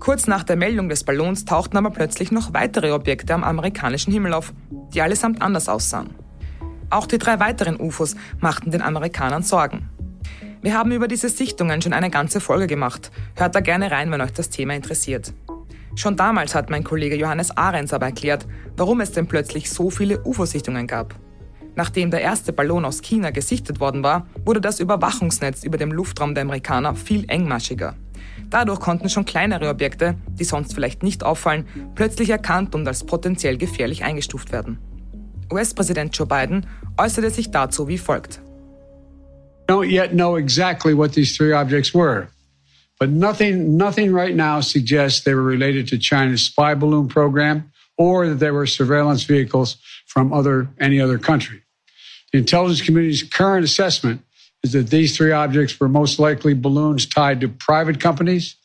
Kurz 0.00 0.26
nach 0.26 0.42
der 0.42 0.56
Meldung 0.56 0.88
des 0.88 1.04
Ballons 1.04 1.44
tauchten 1.44 1.76
aber 1.76 1.90
plötzlich 1.90 2.32
noch 2.32 2.52
weitere 2.52 2.92
Objekte 2.92 3.34
am 3.34 3.44
amerikanischen 3.44 4.12
Himmel 4.12 4.32
auf, 4.32 4.52
die 4.92 5.00
allesamt 5.00 5.42
anders 5.42 5.68
aussahen. 5.68 6.10
Auch 6.90 7.06
die 7.06 7.18
drei 7.18 7.40
weiteren 7.40 7.80
UFOs 7.80 8.16
machten 8.40 8.70
den 8.70 8.82
Amerikanern 8.82 9.42
Sorgen. 9.42 9.88
Wir 10.60 10.76
haben 10.76 10.92
über 10.92 11.08
diese 11.08 11.28
Sichtungen 11.28 11.82
schon 11.82 11.92
eine 11.92 12.10
ganze 12.10 12.40
Folge 12.40 12.66
gemacht. 12.66 13.10
Hört 13.34 13.54
da 13.54 13.60
gerne 13.60 13.90
rein, 13.90 14.10
wenn 14.10 14.20
euch 14.20 14.32
das 14.32 14.50
Thema 14.50 14.74
interessiert. 14.74 15.32
Schon 15.94 16.16
damals 16.16 16.54
hat 16.54 16.70
mein 16.70 16.84
Kollege 16.84 17.16
Johannes 17.16 17.56
Ahrens 17.56 17.92
aber 17.92 18.06
erklärt, 18.06 18.46
warum 18.76 19.00
es 19.00 19.12
denn 19.12 19.26
plötzlich 19.26 19.70
so 19.70 19.90
viele 19.90 20.22
UFO-Sichtungen 20.22 20.86
gab. 20.86 21.14
Nachdem 21.74 22.10
der 22.10 22.20
erste 22.20 22.52
Ballon 22.52 22.84
aus 22.84 23.02
China 23.02 23.30
gesichtet 23.30 23.80
worden 23.80 24.02
war, 24.02 24.26
wurde 24.44 24.60
das 24.60 24.78
Überwachungsnetz 24.80 25.64
über 25.64 25.78
dem 25.78 25.92
Luftraum 25.92 26.34
der 26.34 26.42
Amerikaner 26.42 26.94
viel 26.94 27.24
engmaschiger. 27.28 27.94
Dadurch 28.52 28.80
konnten 28.80 29.08
schon 29.08 29.24
kleinere 29.24 29.70
Objekte, 29.70 30.14
die 30.28 30.44
sonst 30.44 30.74
vielleicht 30.74 31.02
nicht 31.02 31.24
auffallen, 31.24 31.66
plötzlich 31.94 32.28
erkannt 32.28 32.74
und 32.74 32.86
als 32.86 33.02
potenziell 33.02 33.56
gefährlich 33.56 34.04
eingestuft 34.04 34.52
werden. 34.52 34.78
US-Präsident 35.50 36.14
Joe 36.16 36.26
Biden 36.26 36.66
äußerte 36.98 37.30
sich 37.30 37.50
dazu 37.50 37.88
wie 37.88 37.96
folgt. 37.96 38.40
Don't 39.68 39.88
yet 39.88 40.10
know 40.10 40.36
exactly 40.36 40.94
what 40.94 41.12
these 41.12 41.34
three 41.34 41.54
objects 41.54 41.94
were, 41.94 42.28
but 43.00 43.08
nothing, 43.08 43.78
nothing 43.78 44.14
right 44.14 44.36
now 44.36 44.60
suggests 44.60 45.24
they 45.24 45.34
were 45.34 45.46
related 45.46 45.88
to 45.88 45.96
China's 45.96 46.44
spy 46.44 46.74
balloon 46.74 47.08
program 47.08 47.70
or 47.96 48.26
that 48.26 48.38
they 48.38 48.50
were 48.50 48.66
surveillance 48.66 49.24
vehicles 49.24 49.78
from 50.06 50.30
other, 50.30 50.68
any 50.78 51.00
other 51.00 51.16
country. 51.16 51.62
The 52.32 52.38
intelligence 52.38 52.82
community's 52.82 53.22
current 53.22 53.64
assessment 53.64 54.20
is 54.62 54.72
that 54.72 54.90
these 54.90 55.16
three 55.16 55.32
objects 55.32 55.78
were 55.80 55.88
most 55.88 56.18
likely 56.18 56.54
balloons 56.54 57.06
tied 57.06 57.40
to 57.40 57.48
private 57.48 58.00
companies, 58.00 58.56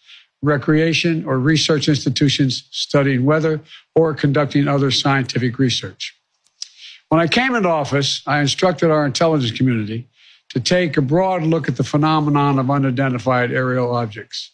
recreation, 0.42 1.25
or 1.25 1.39
research 1.39 1.89
institutions 1.89 2.68
studying 2.72 3.25
weather 3.25 3.62
or 3.96 4.13
conducting 4.13 4.68
other 4.68 4.92
scientific 4.92 5.58
research. 5.58 6.16
When 7.10 7.20
I 7.20 7.27
came 7.27 7.56
into 7.56 7.70
office, 7.70 8.22
I 8.27 8.42
instructed 8.42 8.92
our 8.92 9.06
intelligence 9.06 9.58
community 9.58 10.08
to 10.50 10.60
take 10.60 10.98
a 10.98 11.01
broad 11.01 11.44
look 11.44 11.68
at 11.68 11.77
the 11.77 11.84
phenomenon 11.84 12.60
of 12.60 12.70
unidentified 12.70 13.51
aerial 13.51 13.96
objects. 13.96 14.51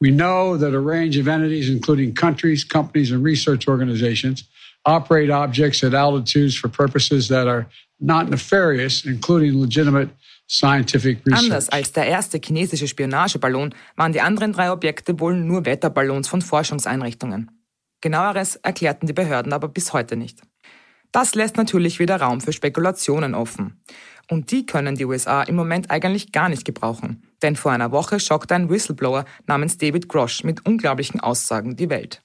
We 0.00 0.10
know 0.10 0.56
that 0.56 0.74
a 0.74 0.80
range 0.80 1.16
of 1.16 1.28
entities, 1.28 1.70
including 1.70 2.14
countries, 2.14 2.64
companies, 2.64 3.12
and 3.12 3.22
research 3.22 3.68
organizations, 3.68 4.44
operate 4.84 5.30
objects 5.30 5.84
at 5.84 5.94
altitudes 5.94 6.56
for 6.56 6.68
purposes 6.68 7.28
that 7.28 7.46
are 7.46 7.68
not 8.00 8.28
nefarious, 8.28 9.04
including 9.04 9.60
legitimate 9.60 10.08
Anders 11.32 11.70
als 11.70 11.92
der 11.92 12.06
erste 12.06 12.38
chinesische 12.38 12.86
Spionageballon 12.86 13.74
waren 13.96 14.12
die 14.12 14.20
anderen 14.20 14.52
drei 14.52 14.70
Objekte 14.70 15.18
wohl 15.18 15.34
nur 15.34 15.64
Wetterballons 15.64 16.28
von 16.28 16.42
Forschungseinrichtungen. 16.42 17.50
Genaueres 18.02 18.56
erklärten 18.56 19.06
die 19.06 19.14
Behörden 19.14 19.54
aber 19.54 19.68
bis 19.68 19.94
heute 19.94 20.14
nicht. 20.14 20.42
Das 21.10 21.34
lässt 21.34 21.56
natürlich 21.56 21.98
wieder 21.98 22.20
Raum 22.20 22.42
für 22.42 22.52
Spekulationen 22.52 23.34
offen. 23.34 23.82
Und 24.30 24.50
die 24.50 24.66
können 24.66 24.94
die 24.94 25.06
USA 25.06 25.42
im 25.42 25.56
Moment 25.56 25.90
eigentlich 25.90 26.32
gar 26.32 26.50
nicht 26.50 26.66
gebrauchen. 26.66 27.22
Denn 27.40 27.56
vor 27.56 27.72
einer 27.72 27.90
Woche 27.90 28.20
schockte 28.20 28.54
ein 28.54 28.68
Whistleblower 28.68 29.24
namens 29.46 29.78
David 29.78 30.08
Grosh 30.08 30.44
mit 30.44 30.66
unglaublichen 30.66 31.20
Aussagen 31.20 31.76
die 31.76 31.88
Welt. 31.88 32.22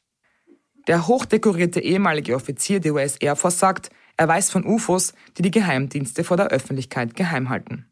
Der 0.88 1.08
hochdekorierte 1.08 1.80
ehemalige 1.80 2.36
Offizier 2.36 2.82
der 2.82 2.94
US 2.94 3.16
Air 3.18 3.38
Force 3.38 3.60
sagt, 3.60 3.90
er 4.18 4.28
weiß 4.28 4.50
von 4.50 4.66
UFOs, 4.66 5.14
die 5.38 5.44
die 5.44 5.52
Geheimdienste 5.52 6.26
vor 6.26 6.36
der 6.36 6.48
Öffentlichkeit 6.48 7.16
geheim 7.16 7.50
halten. 7.50 7.86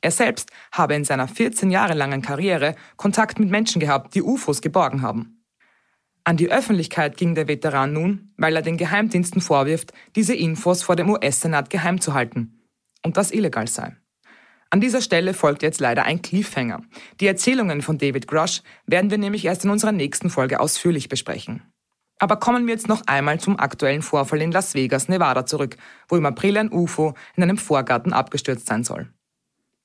Er 0.00 0.10
selbst 0.10 0.50
habe 0.72 0.94
in 0.94 1.04
seiner 1.04 1.26
14 1.26 1.70
Jahre 1.70 1.94
langen 1.94 2.22
Karriere 2.22 2.76
Kontakt 2.96 3.38
mit 3.38 3.50
Menschen 3.50 3.80
gehabt, 3.80 4.14
die 4.14 4.22
UFOs 4.22 4.60
geborgen 4.60 5.02
haben. 5.02 5.44
An 6.24 6.36
die 6.36 6.50
Öffentlichkeit 6.50 7.16
ging 7.16 7.34
der 7.34 7.48
Veteran 7.48 7.92
nun, 7.92 8.34
weil 8.36 8.54
er 8.54 8.62
den 8.62 8.76
Geheimdiensten 8.76 9.40
vorwirft, 9.40 9.92
diese 10.14 10.34
Infos 10.34 10.82
vor 10.82 10.94
dem 10.94 11.08
US-Senat 11.08 11.70
geheim 11.70 12.00
zu 12.00 12.14
halten 12.14 12.66
und 13.02 13.16
das 13.16 13.32
illegal 13.32 13.66
sei. 13.66 13.96
An 14.70 14.82
dieser 14.82 15.00
Stelle 15.00 15.32
folgt 15.32 15.62
jetzt 15.62 15.80
leider 15.80 16.04
ein 16.04 16.20
Cliffhanger. 16.20 16.82
Die 17.20 17.26
Erzählungen 17.26 17.80
von 17.80 17.96
David 17.96 18.28
Grush 18.28 18.62
werden 18.86 19.10
wir 19.10 19.16
nämlich 19.16 19.46
erst 19.46 19.64
in 19.64 19.70
unserer 19.70 19.92
nächsten 19.92 20.28
Folge 20.28 20.60
ausführlich 20.60 21.08
besprechen. 21.08 21.62
Aber 22.18 22.36
kommen 22.36 22.66
wir 22.66 22.74
jetzt 22.74 22.88
noch 22.88 23.06
einmal 23.06 23.40
zum 23.40 23.58
aktuellen 23.58 24.02
Vorfall 24.02 24.42
in 24.42 24.52
Las 24.52 24.74
Vegas, 24.74 25.08
Nevada 25.08 25.46
zurück, 25.46 25.76
wo 26.08 26.16
im 26.16 26.26
April 26.26 26.58
ein 26.58 26.70
UFO 26.70 27.14
in 27.36 27.42
einem 27.42 27.56
Vorgarten 27.56 28.12
abgestürzt 28.12 28.66
sein 28.66 28.84
soll. 28.84 29.08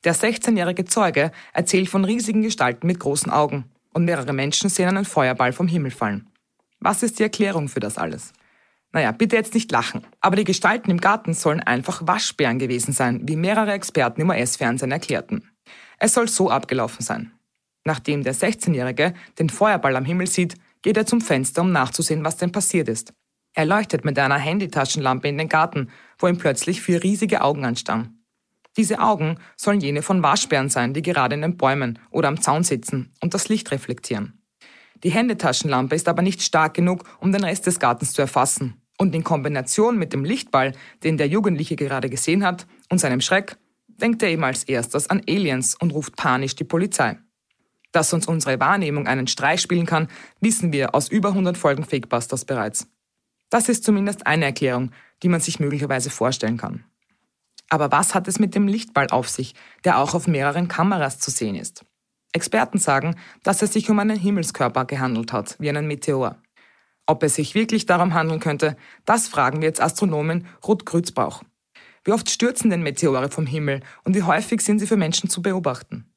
Der 0.03 0.15
16-jährige 0.15 0.85
Zeuge 0.85 1.31
erzählt 1.53 1.89
von 1.89 2.03
riesigen 2.03 2.41
Gestalten 2.41 2.87
mit 2.87 2.99
großen 2.99 3.31
Augen 3.31 3.65
und 3.93 4.05
mehrere 4.05 4.33
Menschen 4.33 4.69
sehen 4.69 4.89
einen 4.89 5.05
Feuerball 5.05 5.53
vom 5.53 5.67
Himmel 5.67 5.91
fallen. 5.91 6.27
Was 6.79 7.03
ist 7.03 7.19
die 7.19 7.23
Erklärung 7.23 7.69
für 7.69 7.79
das 7.79 7.97
alles? 7.97 8.33
Naja, 8.91 9.11
bitte 9.11 9.37
jetzt 9.37 9.53
nicht 9.53 9.71
lachen. 9.71 10.05
Aber 10.19 10.35
die 10.35 10.43
Gestalten 10.43 10.91
im 10.91 10.99
Garten 10.99 11.33
sollen 11.33 11.61
einfach 11.61 12.05
Waschbären 12.05 12.59
gewesen 12.59 12.93
sein, 12.93 13.21
wie 13.23 13.37
mehrere 13.37 13.71
Experten 13.71 14.21
im 14.21 14.29
US-Fernsehen 14.29 14.91
erklärten. 14.91 15.49
Es 15.97 16.13
soll 16.13 16.27
so 16.27 16.49
abgelaufen 16.49 17.03
sein. 17.03 17.31
Nachdem 17.85 18.23
der 18.23 18.35
16-Jährige 18.35 19.13
den 19.39 19.49
Feuerball 19.49 19.95
am 19.95 20.05
Himmel 20.05 20.27
sieht, 20.27 20.55
geht 20.81 20.97
er 20.97 21.05
zum 21.05 21.21
Fenster, 21.21 21.61
um 21.61 21.71
nachzusehen, 21.71 22.23
was 22.23 22.37
denn 22.37 22.51
passiert 22.51 22.89
ist. 22.89 23.13
Er 23.55 23.65
leuchtet 23.65 24.03
mit 24.03 24.19
einer 24.19 24.37
Handytaschenlampe 24.37 25.27
in 25.27 25.37
den 25.37 25.49
Garten, 25.49 25.89
wo 26.17 26.27
ihm 26.27 26.37
plötzlich 26.37 26.81
vier 26.81 27.03
riesige 27.03 27.41
Augen 27.41 27.65
anstarren. 27.65 28.22
Diese 28.77 28.99
Augen 28.99 29.37
sollen 29.55 29.81
jene 29.81 30.01
von 30.01 30.23
Waschbären 30.23 30.69
sein, 30.69 30.93
die 30.93 31.01
gerade 31.01 31.35
in 31.35 31.41
den 31.41 31.57
Bäumen 31.57 31.99
oder 32.09 32.27
am 32.27 32.41
Zaun 32.41 32.63
sitzen 32.63 33.11
und 33.21 33.33
das 33.33 33.49
Licht 33.49 33.71
reflektieren. 33.71 34.41
Die 35.03 35.11
Händetaschenlampe 35.11 35.95
ist 35.95 36.07
aber 36.07 36.21
nicht 36.21 36.41
stark 36.41 36.73
genug, 36.73 37.03
um 37.19 37.31
den 37.31 37.43
Rest 37.43 37.67
des 37.67 37.79
Gartens 37.79 38.13
zu 38.13 38.21
erfassen. 38.21 38.81
Und 38.97 39.13
in 39.13 39.23
Kombination 39.23 39.97
mit 39.97 40.13
dem 40.13 40.23
Lichtball, 40.23 40.73
den 41.03 41.17
der 41.17 41.27
Jugendliche 41.27 41.75
gerade 41.75 42.09
gesehen 42.09 42.45
hat, 42.45 42.65
und 42.89 42.99
seinem 42.99 43.21
Schreck, 43.21 43.57
denkt 43.87 44.23
er 44.23 44.29
eben 44.29 44.43
als 44.43 44.63
erstes 44.63 45.09
an 45.09 45.21
Aliens 45.27 45.75
und 45.75 45.91
ruft 45.91 46.15
panisch 46.15 46.55
die 46.55 46.63
Polizei. 46.63 47.17
Dass 47.91 48.13
uns 48.13 48.27
unsere 48.27 48.59
Wahrnehmung 48.59 49.07
einen 49.07 49.27
Streich 49.27 49.61
spielen 49.61 49.85
kann, 49.85 50.07
wissen 50.39 50.71
wir 50.73 50.95
aus 50.95 51.09
über 51.09 51.29
100 51.29 51.57
Folgen 51.57 51.83
Fakebusters 51.83 52.45
bereits. 52.45 52.87
Das 53.49 53.69
ist 53.69 53.83
zumindest 53.83 54.25
eine 54.25 54.45
Erklärung, 54.45 54.91
die 55.21 55.29
man 55.29 55.41
sich 55.41 55.59
möglicherweise 55.59 56.09
vorstellen 56.09 56.57
kann. 56.57 56.85
Aber 57.73 57.91
was 57.91 58.13
hat 58.13 58.27
es 58.27 58.37
mit 58.37 58.53
dem 58.53 58.67
Lichtball 58.67 59.07
auf 59.07 59.27
sich, 59.27 59.55
der 59.83 59.97
auch 59.97 60.13
auf 60.13 60.27
mehreren 60.27 60.67
Kameras 60.67 61.17
zu 61.17 61.31
sehen 61.31 61.55
ist? 61.55 61.83
Experten 62.31 62.77
sagen, 62.77 63.15
dass 63.41 63.63
es 63.63 63.73
sich 63.73 63.89
um 63.89 63.97
einen 63.97 64.15
Himmelskörper 64.15 64.85
gehandelt 64.85 65.33
hat, 65.33 65.55
wie 65.57 65.69
einen 65.69 65.87
Meteor. 65.87 66.37
Ob 67.07 67.23
es 67.23 67.33
sich 67.33 67.55
wirklich 67.55 67.87
darum 67.87 68.13
handeln 68.13 68.39
könnte, 68.39 68.77
das 69.05 69.27
fragen 69.27 69.61
wir 69.61 69.69
jetzt 69.69 69.81
Astronomin 69.81 70.45
Ruth 70.67 70.85
Grützbauch. 70.85 71.41
Wie 72.03 72.11
oft 72.11 72.29
stürzen 72.29 72.69
denn 72.69 72.83
Meteore 72.83 73.31
vom 73.31 73.47
Himmel 73.47 73.79
und 74.03 74.15
wie 74.15 74.21
häufig 74.21 74.61
sind 74.61 74.77
sie 74.77 74.85
für 74.85 74.95
Menschen 74.95 75.27
zu 75.27 75.41
beobachten? 75.41 76.13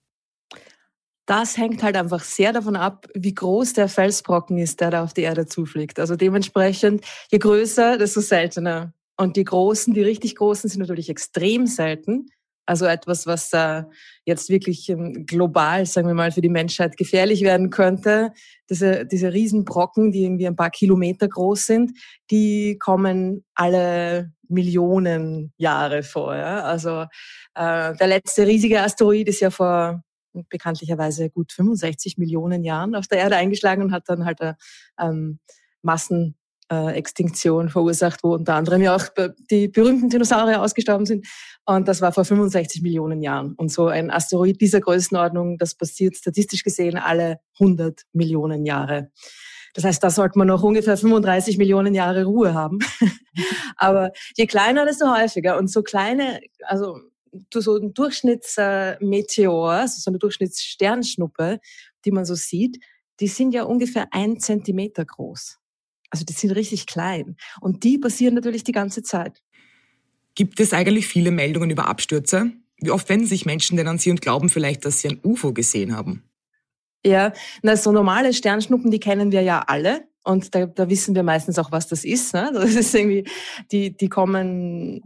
Das 1.25 1.57
hängt 1.57 1.83
halt 1.83 1.97
einfach 1.97 2.23
sehr 2.23 2.53
davon 2.53 2.77
ab, 2.77 3.07
wie 3.15 3.35
groß 3.35 3.73
der 3.73 3.89
Felsbrocken 3.89 4.59
ist, 4.59 4.83
der 4.83 4.91
da 4.91 5.03
auf 5.03 5.15
die 5.15 5.23
Erde 5.23 5.47
zufliegt. 5.47 5.99
Also 5.99 6.17
dementsprechend, 6.17 7.03
je 7.31 7.39
größer, 7.39 7.97
desto 7.97 8.21
seltener. 8.21 8.93
Und 9.16 9.37
die 9.37 9.44
großen, 9.44 9.94
die 9.94 10.02
richtig 10.02 10.37
großen 10.37 10.68
sind 10.68 10.80
natürlich 10.80 11.08
extrem 11.08 11.66
selten. 11.66 12.28
Also 12.68 12.85
etwas, 12.85 13.26
was 13.26 13.49
da 13.49 13.88
jetzt 14.25 14.50
wirklich 14.50 14.88
ähm, 14.88 15.25
global, 15.25 15.87
sagen 15.87 16.08
wir 16.08 16.14
mal, 16.14 16.32
für 16.32 16.40
die 16.40 16.49
Menschheit 16.49 16.96
gefährlich 16.96 17.42
werden 17.42 17.70
könnte. 17.70 18.32
Diese, 18.68 19.06
diese 19.06 19.32
Riesenbrocken, 19.32 20.11
die 20.11 20.25
irgendwie 20.25 20.49
ein 20.49 20.56
paar 20.56 20.70
Kilometer 20.70 21.28
groß 21.28 21.64
sind, 21.66 21.92
die 22.30 22.76
kommen 22.78 23.44
alle 23.54 24.32
Millionen 24.49 25.52
Jahre 25.56 26.02
vor. 26.02 26.35
Ja? 26.35 26.64
Also 26.64 27.02
äh, 27.54 27.94
der 27.96 28.06
letzte 28.08 28.46
riesige 28.46 28.82
Asteroid 28.82 29.28
ist 29.28 29.40
ja 29.40 29.50
vor 29.50 30.02
bekanntlicherweise 30.49 31.30
gut 31.30 31.52
65 31.52 32.18
Millionen 32.18 32.64
Jahren 32.64 32.94
auf 32.94 33.06
der 33.06 33.18
Erde 33.18 33.37
eingeschlagen 33.37 33.82
und 33.82 33.92
hat 33.92 34.08
dann 34.08 34.25
halt 34.25 34.40
eine 34.40 34.56
ähm, 35.00 35.38
Massenextinktion 36.68 37.68
verursacht, 37.68 38.23
wo 38.23 38.35
unter 38.35 38.54
anderem 38.54 38.82
ja 38.82 38.94
auch 38.94 39.04
die 39.50 39.68
berühmten 39.68 40.08
Dinosaurier 40.08 40.62
ausgestorben 40.62 41.06
sind. 41.06 41.26
Und 41.64 41.88
das 41.88 42.00
war 42.00 42.12
vor 42.12 42.25
65 42.25 42.82
Millionen 42.82 43.23
Jahren. 43.23 43.54
Und 43.54 43.70
so 43.73 43.87
ein 43.87 44.11
Asteroid 44.11 44.61
dieser 44.61 44.80
Größenordnung, 44.80 45.58
das 45.58 45.75
passiert 45.75 46.16
statistisch 46.16 46.62
gesehen 46.62 46.99
alle 46.99 47.38
100 47.61 48.02
Millionen 48.12 48.64
Jahre. 48.66 49.11
Das 49.75 49.85
heißt, 49.85 50.02
da 50.02 50.11
sollte 50.11 50.38
man 50.38 50.49
noch 50.49 50.62
ungefähr 50.62 50.96
35 50.96 51.58
Millionen 51.58 51.94
Jahre 51.94 52.25
Ruhe 52.25 52.54
haben. 52.54 52.78
Aber 53.76 54.11
je 54.37 54.46
kleiner, 54.46 54.87
desto 54.87 55.06
häufiger. 55.14 55.58
Und 55.58 55.70
so 55.70 55.82
kleine, 55.82 56.40
also 56.62 56.99
so 57.52 57.76
ein 57.76 57.92
Durchschnittsmeteor, 57.92 59.88
so 59.88 60.11
eine 60.11 60.18
Durchschnittssternschnuppe, 60.18 61.61
die 62.06 62.11
man 62.11 62.25
so 62.25 62.35
sieht, 62.35 62.78
die 63.20 63.28
sind 63.28 63.52
ja 63.52 63.64
ungefähr 63.64 64.06
ein 64.12 64.40
Zentimeter 64.40 65.04
groß. 65.04 65.58
Also 66.11 66.25
die 66.25 66.33
sind 66.33 66.53
richtig 66.53 66.87
klein. 66.87 67.37
Und 67.61 67.85
die 67.85 67.99
passieren 67.99 68.35
natürlich 68.35 68.65
die 68.65 68.73
ganze 68.73 69.03
Zeit. 69.03 69.43
Gibt 70.35 70.61
es 70.61 70.73
eigentlich 70.73 71.07
viele 71.07 71.31
Meldungen 71.31 71.71
über 71.71 71.89
Abstürze? 71.89 72.53
Wie 72.79 72.91
oft 72.91 73.09
wenden 73.09 73.27
sich 73.27 73.47
Menschen 73.47 73.77
denn 73.77 73.89
an 73.89 73.99
Sie 73.99 74.11
und 74.11 74.21
glauben 74.21 74.51
vielleicht, 74.51 74.85
dass 74.85 75.01
sie 75.01 75.09
ein 75.09 75.21
UFO 75.25 75.53
gesehen 75.53 75.97
haben? 75.97 76.23
Ja, 77.05 77.33
na, 77.63 77.77
so 77.77 77.93
normale 77.93 78.35
Sternschnuppen, 78.35 78.91
die 78.91 79.01
kennen 79.01 79.33
wir 79.33 79.43
ja 79.43 79.65
alle. 79.67 80.09
Und 80.25 80.55
da, 80.55 80.67
da 80.67 80.91
wissen 80.91 81.15
wir 81.15 81.23
meistens 81.23 81.59
auch, 81.59 81.73
was 81.73 81.87
das 81.87 82.05
ist. 82.05 82.35
Ne? 82.35 82.51
Das 82.53 82.75
ist 82.75 82.95
irgendwie, 82.95 83.27
die, 83.71 83.97
die 83.97 84.09
kommen 84.09 85.03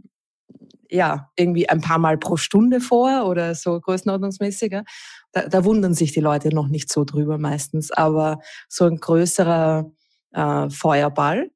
ja, 0.91 1.29
irgendwie 1.37 1.69
ein 1.69 1.79
paar 1.79 1.99
Mal 1.99 2.17
pro 2.17 2.35
Stunde 2.35 2.81
vor 2.81 3.25
oder 3.25 3.55
so 3.55 3.79
größenordnungsmäßiger. 3.79 4.83
Da, 5.31 5.47
da 5.47 5.63
wundern 5.63 5.93
sich 5.93 6.11
die 6.11 6.19
Leute 6.19 6.53
noch 6.53 6.67
nicht 6.67 6.91
so 6.91 7.05
drüber 7.05 7.37
meistens. 7.37 7.91
Aber 7.91 8.39
so 8.67 8.85
ein 8.85 8.97
größerer 8.97 9.89
äh, 10.33 10.69
Feuerball, 10.69 11.51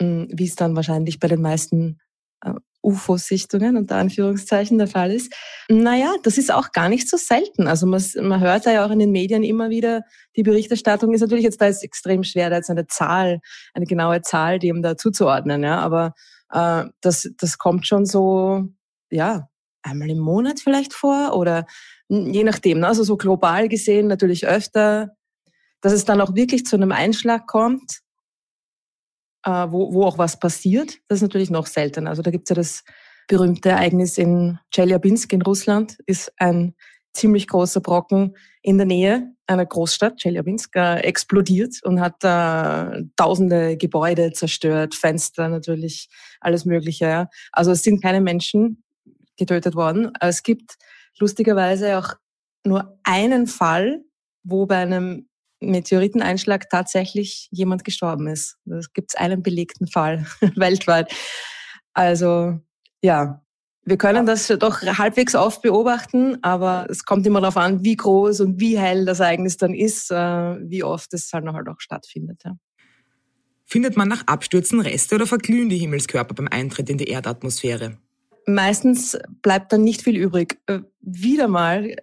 mh, 0.00 0.06
hm, 0.06 0.28
wie 0.32 0.46
es 0.46 0.56
dann 0.56 0.76
wahrscheinlich 0.76 1.18
bei 1.18 1.28
den 1.28 1.42
meisten 1.42 2.00
äh, 2.44 2.52
UFO-Sichtungen 2.82 3.76
unter 3.76 3.96
Anführungszeichen 3.96 4.76
der 4.76 4.88
Fall 4.88 5.12
ist. 5.12 5.32
Naja, 5.68 6.12
das 6.24 6.36
ist 6.36 6.52
auch 6.52 6.72
gar 6.72 6.88
nicht 6.88 7.08
so 7.08 7.16
selten. 7.16 7.68
Also 7.68 7.86
man, 7.86 8.02
man 8.20 8.40
hört 8.40 8.66
da 8.66 8.72
ja 8.72 8.84
auch 8.84 8.90
in 8.90 8.98
den 8.98 9.12
Medien 9.12 9.44
immer 9.44 9.70
wieder, 9.70 10.02
die 10.36 10.42
Berichterstattung 10.42 11.14
ist 11.14 11.20
natürlich 11.20 11.44
jetzt 11.44 11.60
da 11.60 11.66
ist 11.66 11.84
extrem 11.84 12.24
schwer, 12.24 12.50
da 12.50 12.56
jetzt 12.56 12.70
eine 12.70 12.86
Zahl, 12.88 13.40
eine 13.72 13.86
genaue 13.86 14.22
Zahl 14.22 14.58
dem 14.58 14.82
da 14.82 14.96
zuzuordnen, 14.96 15.62
ja, 15.62 15.78
aber 15.78 16.14
äh, 16.50 16.84
das, 17.00 17.30
das 17.38 17.58
kommt 17.58 17.86
schon 17.86 18.04
so, 18.04 18.64
ja, 19.10 19.48
einmal 19.82 20.10
im 20.10 20.18
Monat 20.18 20.60
vielleicht 20.60 20.92
vor 20.92 21.36
oder 21.36 21.66
je 22.08 22.44
nachdem, 22.44 22.80
ne? 22.80 22.88
also 22.88 23.04
so 23.04 23.16
global 23.16 23.68
gesehen 23.68 24.06
natürlich 24.06 24.46
öfter, 24.46 25.16
dass 25.82 25.92
es 25.92 26.06
dann 26.06 26.20
auch 26.20 26.34
wirklich 26.34 26.64
zu 26.64 26.76
einem 26.76 26.92
Einschlag 26.92 27.46
kommt, 27.46 28.00
äh, 29.44 29.50
wo, 29.50 29.92
wo 29.92 30.04
auch 30.04 30.16
was 30.16 30.38
passiert, 30.38 30.98
das 31.08 31.18
ist 31.18 31.22
natürlich 31.22 31.50
noch 31.50 31.66
seltener. 31.66 32.10
Also 32.10 32.22
da 32.22 32.30
gibt's 32.30 32.48
ja 32.48 32.56
das 32.56 32.84
berühmte 33.28 33.70
Ereignis 33.70 34.16
in 34.16 34.58
Chelyabinsk 34.74 35.32
in 35.32 35.42
Russland, 35.42 35.98
ist 36.06 36.32
ein 36.38 36.74
ziemlich 37.12 37.46
großer 37.46 37.80
Brocken 37.80 38.36
in 38.62 38.78
der 38.78 38.86
Nähe 38.86 39.32
einer 39.46 39.66
Großstadt, 39.66 40.18
Chelyabinsk, 40.18 40.74
äh, 40.76 41.00
explodiert 41.00 41.82
und 41.82 42.00
hat 42.00 42.24
äh, 42.24 43.04
tausende 43.16 43.76
Gebäude 43.76 44.32
zerstört, 44.32 44.94
Fenster 44.94 45.48
natürlich, 45.48 46.08
alles 46.40 46.64
Mögliche. 46.64 47.06
Ja. 47.06 47.28
Also 47.50 47.72
es 47.72 47.82
sind 47.82 48.02
keine 48.02 48.20
Menschen 48.20 48.82
getötet 49.36 49.74
worden. 49.74 50.12
Es 50.20 50.42
gibt 50.42 50.76
lustigerweise 51.18 51.98
auch 51.98 52.14
nur 52.64 52.98
einen 53.02 53.46
Fall, 53.46 54.04
wo 54.42 54.66
bei 54.66 54.78
einem 54.78 55.28
Meteoriteneinschlag 55.62 56.68
tatsächlich 56.70 57.48
jemand 57.50 57.84
gestorben 57.84 58.28
ist. 58.28 58.58
Es 58.66 58.92
gibt 58.92 59.18
einen 59.18 59.42
belegten 59.42 59.86
Fall 59.86 60.26
weltweit. 60.56 61.12
Also 61.94 62.60
ja, 63.02 63.42
wir 63.84 63.96
können 63.96 64.26
das 64.26 64.46
doch 64.46 64.82
halbwegs 64.82 65.34
oft 65.34 65.62
beobachten, 65.62 66.38
aber 66.42 66.86
es 66.88 67.04
kommt 67.04 67.26
immer 67.26 67.40
darauf 67.40 67.56
an, 67.56 67.82
wie 67.84 67.96
groß 67.96 68.40
und 68.40 68.60
wie 68.60 68.78
hell 68.78 69.04
das 69.04 69.20
Ereignis 69.20 69.56
dann 69.56 69.74
ist, 69.74 70.10
äh, 70.10 70.16
wie 70.16 70.84
oft 70.84 71.12
es 71.14 71.32
halt 71.32 71.44
noch 71.44 71.54
halt 71.54 71.68
auch 71.68 71.80
stattfindet. 71.80 72.42
Ja. 72.44 72.56
Findet 73.64 73.96
man 73.96 74.08
nach 74.08 74.26
Abstürzen 74.26 74.80
Reste 74.80 75.16
oder 75.16 75.26
verglühen 75.26 75.68
die 75.68 75.78
Himmelskörper 75.78 76.34
beim 76.34 76.48
Eintritt 76.48 76.90
in 76.90 76.98
die 76.98 77.08
Erdatmosphäre? 77.08 77.98
Meistens 78.46 79.18
bleibt 79.40 79.72
dann 79.72 79.82
nicht 79.82 80.02
viel 80.02 80.16
übrig. 80.16 80.58
Äh, 80.66 80.80
wieder 81.00 81.48
mal 81.48 81.96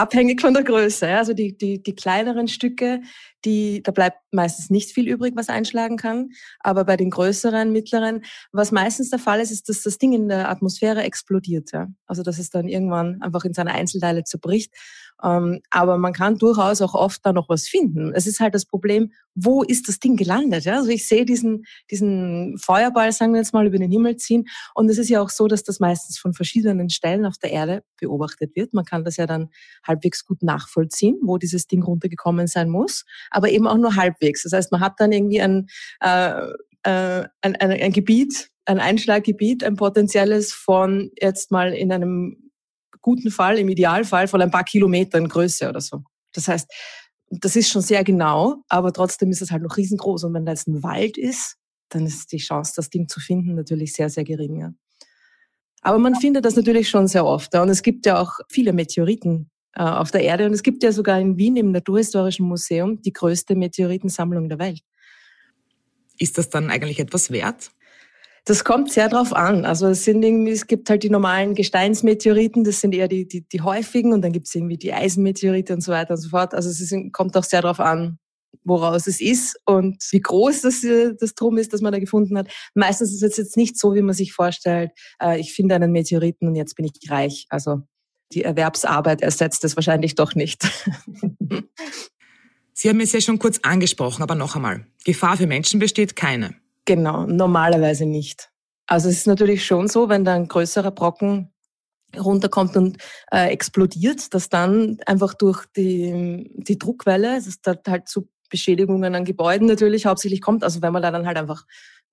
abhängig 0.00 0.40
von 0.40 0.54
der 0.54 0.64
Größe. 0.64 1.06
Also 1.08 1.34
die, 1.34 1.56
die, 1.56 1.82
die 1.82 1.94
kleineren 1.94 2.48
Stücke, 2.48 3.02
die, 3.44 3.82
da 3.82 3.92
bleibt 3.92 4.18
meistens 4.32 4.70
nicht 4.70 4.92
viel 4.92 5.08
übrig, 5.08 5.34
was 5.36 5.48
einschlagen 5.48 5.96
kann. 5.96 6.30
Aber 6.60 6.84
bei 6.84 6.96
den 6.96 7.10
größeren, 7.10 7.70
mittleren, 7.72 8.24
was 8.52 8.72
meistens 8.72 9.10
der 9.10 9.18
Fall 9.18 9.40
ist, 9.40 9.50
ist, 9.50 9.68
dass 9.68 9.82
das 9.82 9.98
Ding 9.98 10.12
in 10.12 10.28
der 10.28 10.48
Atmosphäre 10.48 11.02
explodiert. 11.02 11.72
Ja? 11.72 11.88
Also 12.06 12.22
dass 12.22 12.38
es 12.38 12.50
dann 12.50 12.68
irgendwann 12.68 13.20
einfach 13.22 13.44
in 13.44 13.54
seine 13.54 13.72
Einzelteile 13.72 14.24
zerbricht. 14.24 14.74
Ähm, 15.22 15.60
aber 15.70 15.98
man 15.98 16.12
kann 16.12 16.38
durchaus 16.38 16.80
auch 16.82 16.94
oft 16.94 17.24
da 17.24 17.32
noch 17.32 17.48
was 17.48 17.68
finden. 17.68 18.12
Es 18.14 18.26
ist 18.26 18.40
halt 18.40 18.54
das 18.54 18.64
Problem, 18.64 19.12
wo 19.34 19.62
ist 19.62 19.88
das 19.88 19.98
Ding 19.98 20.16
gelandet? 20.16 20.64
Ja? 20.64 20.76
Also 20.76 20.90
ich 20.90 21.06
sehe 21.06 21.24
diesen, 21.24 21.64
diesen 21.90 22.58
Feuerball, 22.58 23.12
sagen 23.12 23.32
wir 23.32 23.40
jetzt 23.40 23.52
mal, 23.52 23.66
über 23.66 23.78
den 23.78 23.90
Himmel 23.90 24.16
ziehen. 24.16 24.46
Und 24.74 24.88
es 24.88 24.98
ist 24.98 25.08
ja 25.08 25.20
auch 25.20 25.30
so, 25.30 25.46
dass 25.46 25.62
das 25.62 25.80
meistens 25.80 26.18
von 26.18 26.32
verschiedenen 26.32 26.90
Stellen 26.90 27.26
auf 27.26 27.38
der 27.38 27.50
Erde 27.52 27.82
beobachtet 27.98 28.56
wird. 28.56 28.74
Man 28.74 28.84
kann 28.84 29.04
das 29.04 29.16
ja 29.16 29.26
dann 29.26 29.50
halbwegs 29.86 30.24
gut 30.24 30.42
nachvollziehen, 30.42 31.18
wo 31.22 31.38
dieses 31.38 31.66
Ding 31.66 31.82
runtergekommen 31.82 32.46
sein 32.46 32.68
muss, 32.68 33.04
aber 33.30 33.50
eben 33.50 33.66
auch 33.66 33.78
nur 33.78 33.96
halbwegs. 33.96 34.42
Das 34.42 34.52
heißt, 34.52 34.72
man 34.72 34.80
hat 34.80 34.94
dann 34.98 35.12
irgendwie 35.12 35.40
ein, 35.40 35.68
äh, 36.00 36.40
äh, 36.82 37.24
ein, 37.42 37.56
ein, 37.56 37.70
ein 37.70 37.92
Gebiet, 37.92 38.50
ein 38.64 38.80
Einschlaggebiet, 38.80 39.64
ein 39.64 39.76
potenzielles 39.76 40.52
von 40.52 41.10
jetzt 41.20 41.50
mal 41.50 41.72
in 41.72 41.92
einem 41.92 42.49
guten 43.00 43.30
Fall, 43.30 43.58
im 43.58 43.68
Idealfall 43.68 44.28
von 44.28 44.42
ein 44.42 44.50
paar 44.50 44.64
Kilometern 44.64 45.28
Größe 45.28 45.68
oder 45.68 45.80
so. 45.80 46.02
Das 46.32 46.48
heißt, 46.48 46.70
das 47.30 47.56
ist 47.56 47.70
schon 47.70 47.82
sehr 47.82 48.04
genau, 48.04 48.62
aber 48.68 48.92
trotzdem 48.92 49.30
ist 49.30 49.42
es 49.42 49.50
halt 49.50 49.62
noch 49.62 49.76
riesengroß. 49.76 50.24
Und 50.24 50.34
wenn 50.34 50.44
da 50.44 50.52
jetzt 50.52 50.68
ein 50.68 50.82
Wald 50.82 51.16
ist, 51.16 51.56
dann 51.88 52.06
ist 52.06 52.32
die 52.32 52.38
Chance, 52.38 52.72
das 52.76 52.90
Ding 52.90 53.08
zu 53.08 53.20
finden, 53.20 53.54
natürlich 53.54 53.92
sehr, 53.92 54.10
sehr 54.10 54.24
gering. 54.24 54.60
Ja. 54.60 54.72
Aber 55.82 55.98
man 55.98 56.14
findet 56.14 56.44
das 56.44 56.56
natürlich 56.56 56.88
schon 56.88 57.08
sehr 57.08 57.24
oft. 57.24 57.54
Ja. 57.54 57.62
Und 57.62 57.68
es 57.68 57.82
gibt 57.82 58.06
ja 58.06 58.20
auch 58.20 58.38
viele 58.48 58.72
Meteoriten 58.72 59.50
äh, 59.74 59.82
auf 59.82 60.10
der 60.10 60.22
Erde. 60.22 60.46
Und 60.46 60.52
es 60.52 60.62
gibt 60.62 60.82
ja 60.82 60.92
sogar 60.92 61.20
in 61.20 61.36
Wien 61.36 61.56
im 61.56 61.72
Naturhistorischen 61.72 62.46
Museum 62.46 63.00
die 63.02 63.12
größte 63.12 63.54
Meteoritensammlung 63.54 64.48
der 64.48 64.58
Welt. 64.58 64.80
Ist 66.18 66.36
das 66.36 66.50
dann 66.50 66.70
eigentlich 66.70 67.00
etwas 67.00 67.30
wert? 67.30 67.70
Das 68.44 68.64
kommt 68.64 68.90
sehr 68.92 69.08
drauf 69.08 69.34
an. 69.34 69.64
Also 69.64 69.88
es 69.88 70.04
sind 70.04 70.22
irgendwie, 70.22 70.52
es 70.52 70.66
gibt 70.66 70.88
halt 70.90 71.02
die 71.02 71.10
normalen 71.10 71.54
Gesteinsmeteoriten, 71.54 72.64
das 72.64 72.80
sind 72.80 72.94
eher 72.94 73.08
die, 73.08 73.28
die, 73.28 73.46
die 73.46 73.60
häufigen 73.60 74.12
und 74.12 74.22
dann 74.22 74.32
gibt 74.32 74.46
es 74.46 74.54
irgendwie 74.54 74.78
die 74.78 74.92
Eisenmeteorite 74.92 75.74
und 75.74 75.82
so 75.82 75.92
weiter 75.92 76.14
und 76.14 76.20
so 76.20 76.30
fort. 76.30 76.54
Also 76.54 76.70
es 76.70 76.80
ist, 76.80 76.94
kommt 77.12 77.36
auch 77.36 77.44
sehr 77.44 77.62
drauf 77.62 77.80
an, 77.80 78.18
woraus 78.64 79.06
es 79.06 79.20
ist 79.20 79.60
und 79.66 80.02
wie 80.10 80.20
groß 80.20 80.62
das, 80.62 80.84
das 81.20 81.34
Drum 81.34 81.58
ist, 81.58 81.72
das 81.72 81.80
man 81.80 81.92
da 81.92 81.98
gefunden 81.98 82.36
hat. 82.38 82.48
Meistens 82.74 83.12
ist 83.12 83.22
es 83.22 83.36
jetzt 83.36 83.56
nicht 83.56 83.78
so, 83.78 83.94
wie 83.94 84.02
man 84.02 84.14
sich 84.14 84.32
vorstellt, 84.32 84.90
äh, 85.22 85.38
ich 85.38 85.52
finde 85.52 85.74
einen 85.74 85.92
Meteoriten 85.92 86.48
und 86.48 86.56
jetzt 86.56 86.76
bin 86.76 86.86
ich 86.86 87.10
reich. 87.10 87.46
Also 87.50 87.82
die 88.32 88.44
Erwerbsarbeit 88.44 89.22
ersetzt 89.22 89.64
es 89.64 89.76
wahrscheinlich 89.76 90.14
doch 90.14 90.34
nicht. 90.34 90.62
Sie 92.72 92.88
haben 92.88 93.00
es 93.00 93.12
ja 93.12 93.20
schon 93.20 93.38
kurz 93.38 93.58
angesprochen, 93.62 94.22
aber 94.22 94.34
noch 94.34 94.56
einmal. 94.56 94.86
Gefahr 95.04 95.36
für 95.36 95.46
Menschen 95.46 95.80
besteht 95.80 96.16
keine. 96.16 96.54
Genau, 96.90 97.24
normalerweise 97.24 98.04
nicht. 98.04 98.50
Also 98.88 99.10
es 99.10 99.18
ist 99.18 99.28
natürlich 99.28 99.64
schon 99.64 99.86
so, 99.86 100.08
wenn 100.08 100.24
da 100.24 100.34
ein 100.34 100.48
größerer 100.48 100.90
Brocken 100.90 101.52
runterkommt 102.18 102.76
und 102.76 102.98
äh, 103.30 103.46
explodiert, 103.52 104.34
dass 104.34 104.48
dann 104.48 104.98
einfach 105.06 105.34
durch 105.34 105.66
die, 105.76 106.50
die 106.52 106.80
Druckwelle, 106.80 107.36
es 107.36 107.60
da 107.62 107.76
halt 107.86 108.08
zu 108.08 108.28
Beschädigungen 108.48 109.14
an 109.14 109.24
Gebäuden 109.24 109.68
natürlich 109.68 110.06
hauptsächlich 110.06 110.40
kommt. 110.40 110.64
Also 110.64 110.82
wenn 110.82 110.92
man 110.92 111.02
da 111.02 111.12
dann 111.12 111.28
halt 111.28 111.36
einfach 111.36 111.64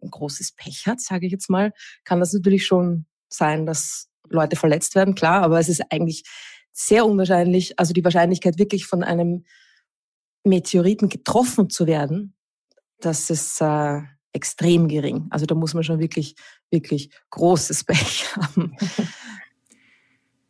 ein 0.03 0.12
großes 0.12 0.51
Pech 0.51 0.86
hat, 0.86 1.01
sage 1.01 1.25
ich 1.25 1.31
jetzt 1.31 1.50
mal, 1.50 1.74
kann 2.03 2.19
das 2.19 2.34
natürlich 2.34 2.67
schon 2.67 3.07
sein, 3.29 3.65
dass 3.65 4.10
Leute 4.29 4.57
verletzt 4.57 4.93
werden, 4.93 5.15
klar, 5.15 5.41
aber 5.41 5.60
es 5.60 5.69
ist 5.69 5.81
eigentlich 5.89 6.24
sehr 6.72 7.03
unwahrscheinlich, 7.03 7.79
also 7.79 7.93
die 7.93 8.03
Wahrscheinlichkeit 8.03 8.60
wirklich 8.60 8.86
von 8.86 9.01
einem 9.01 9.43
Meteoriten 10.43 11.10
getroffen 11.10 11.72
zu 11.72 11.88
werden, 11.88 12.36
das 13.00 13.31
ist 13.31 13.60
äh, 13.60 14.02
extrem 14.38 14.88
gering. 14.88 15.28
Also 15.30 15.45
da 15.45 15.56
muss 15.56 15.73
man 15.73 15.84
schon 15.84 16.00
wirklich, 16.00 16.36
wirklich 16.71 17.10
großes 17.32 17.84
Pech 17.84 18.26
haben. 18.38 18.76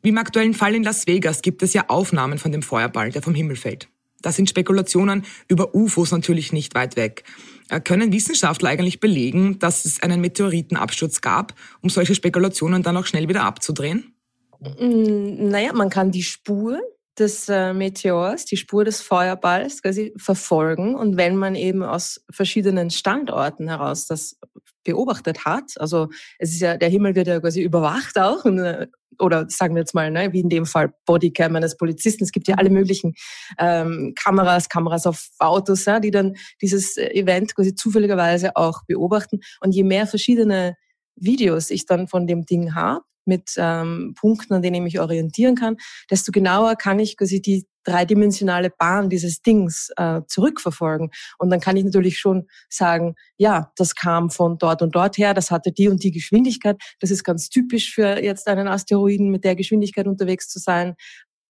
Wie 0.03 0.09
im 0.09 0.17
aktuellen 0.17 0.53
Fall 0.53 0.75
in 0.75 0.83
Las 0.83 1.07
Vegas 1.07 1.41
gibt 1.41 1.63
es 1.63 1.73
ja 1.73 1.85
Aufnahmen 1.87 2.37
von 2.37 2.51
dem 2.51 2.61
Feuerball, 2.61 3.11
der 3.11 3.23
vom 3.23 3.33
Himmel 3.33 3.55
fällt. 3.55 3.89
Da 4.21 4.31
sind 4.31 4.49
Spekulationen 4.49 5.25
über 5.47 5.75
UFOs 5.75 6.11
natürlich 6.11 6.51
nicht 6.51 6.75
weit 6.75 6.95
weg. 6.95 7.23
Äh, 7.69 7.81
können 7.81 8.11
Wissenschaftler 8.11 8.69
eigentlich 8.69 8.99
belegen, 8.99 9.59
dass 9.59 9.85
es 9.85 10.01
einen 10.01 10.21
Meteoritenabsturz 10.21 11.21
gab, 11.21 11.53
um 11.81 11.89
solche 11.89 12.15
Spekulationen 12.15 12.83
dann 12.83 12.97
auch 12.97 13.05
schnell 13.05 13.27
wieder 13.27 13.43
abzudrehen? 13.43 14.13
Naja, 14.59 15.71
man 15.73 15.89
kann 15.89 16.11
die 16.11 16.23
Spur 16.23 16.79
des 17.19 17.49
äh, 17.49 17.73
Meteors, 17.73 18.45
die 18.45 18.57
Spur 18.57 18.85
des 18.85 19.01
Feuerballs 19.01 19.81
quasi 19.81 20.13
verfolgen. 20.17 20.95
Und 20.95 21.17
wenn 21.17 21.35
man 21.35 21.55
eben 21.55 21.83
aus 21.83 22.23
verschiedenen 22.31 22.89
Standorten 22.89 23.67
heraus 23.67 24.05
das 24.05 24.37
beobachtet 24.83 25.45
hat, 25.45 25.73
also 25.77 26.09
es 26.39 26.51
ist 26.51 26.61
ja, 26.61 26.77
der 26.77 26.89
Himmel 26.89 27.15
wird 27.15 27.27
ja 27.27 27.39
quasi 27.39 27.61
überwacht 27.61 28.17
auch, 28.17 28.45
und, 28.45 28.59
äh, 28.59 28.87
oder 29.19 29.49
sagen 29.49 29.75
wir 29.75 29.81
jetzt 29.81 29.95
mal, 29.95 30.11
ne, 30.11 30.31
wie 30.31 30.41
in 30.41 30.49
dem 30.49 30.65
Fall 30.65 30.93
Bodycam 31.05 31.55
eines 31.55 31.75
Polizisten. 31.75 32.23
Es 32.23 32.31
gibt 32.31 32.47
ja 32.47 32.55
alle 32.55 32.69
möglichen 32.69 33.15
ähm, 33.57 34.13
Kameras, 34.15 34.69
Kameras 34.69 35.07
auf 35.07 35.29
Autos, 35.39 35.85
ja, 35.85 35.99
die 35.99 36.11
dann 36.11 36.35
dieses 36.61 36.97
äh, 36.97 37.07
Event 37.09 37.55
quasi 37.55 37.73
zufälligerweise 37.73 38.55
auch 38.55 38.83
beobachten. 38.85 39.39
Und 39.61 39.73
je 39.73 39.83
mehr 39.83 40.05
verschiedene 40.05 40.75
Videos 41.15 41.71
ich 41.71 41.85
dann 41.85 42.07
von 42.07 42.27
dem 42.27 42.45
Ding 42.45 42.75
habe, 42.75 43.01
mit 43.27 43.51
ähm, 43.57 44.13
Punkten, 44.19 44.53
an 44.53 44.61
denen 44.61 44.75
ich 44.75 44.81
mich 44.81 44.99
orientieren 44.99 45.55
kann, 45.55 45.77
desto 46.09 46.31
genauer 46.31 46.75
kann 46.75 46.99
ich 46.99 47.17
quasi 47.17 47.41
die 47.41 47.67
dreidimensionale 47.87 48.69
Bahn 48.69 49.09
dieses 49.09 49.41
Dings 49.41 49.89
äh, 49.95 50.21
zurückverfolgen. 50.27 51.09
Und 51.37 51.49
dann 51.49 51.61
kann 51.61 51.77
ich 51.77 51.85
natürlich 51.85 52.19
schon 52.19 52.47
sagen, 52.69 53.15
ja, 53.37 53.71
das 53.77 53.95
kam 53.95 54.29
von 54.29 54.57
dort 54.57 54.81
und 54.81 54.93
dort 54.93 55.17
her, 55.17 55.33
das 55.33 55.51
hatte 55.51 55.71
die 55.71 55.87
und 55.87 56.03
die 56.03 56.11
Geschwindigkeit. 56.11 56.77
Das 56.99 57.11
ist 57.11 57.23
ganz 57.23 57.49
typisch 57.49 57.93
für 57.93 58.21
jetzt 58.21 58.47
einen 58.47 58.67
Asteroiden 58.67 59.29
mit 59.29 59.45
der 59.45 59.55
Geschwindigkeit 59.55 60.07
unterwegs 60.07 60.49
zu 60.49 60.59
sein. 60.59 60.95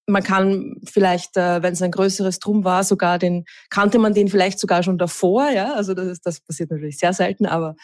Man 0.10 0.24
kann 0.24 0.76
vielleicht, 0.86 1.36
äh, 1.36 1.62
wenn 1.64 1.74
es 1.74 1.82
ein 1.82 1.92
größeres 1.92 2.40
Drum 2.40 2.64
war, 2.64 2.84
sogar 2.84 3.18
den, 3.18 3.44
kannte 3.70 3.98
man 4.00 4.14
den 4.14 4.30
vielleicht 4.30 4.60
sogar 4.60 4.84
schon 4.84 4.98
davor, 4.98 5.50
ja. 5.50 5.74
Also 5.74 5.96
das, 5.96 6.08
ist, 6.08 6.26
das 6.26 6.40
passiert 6.40 6.70
natürlich 6.70 7.00
sehr 7.00 7.14
selten, 7.14 7.46
aber 7.46 7.76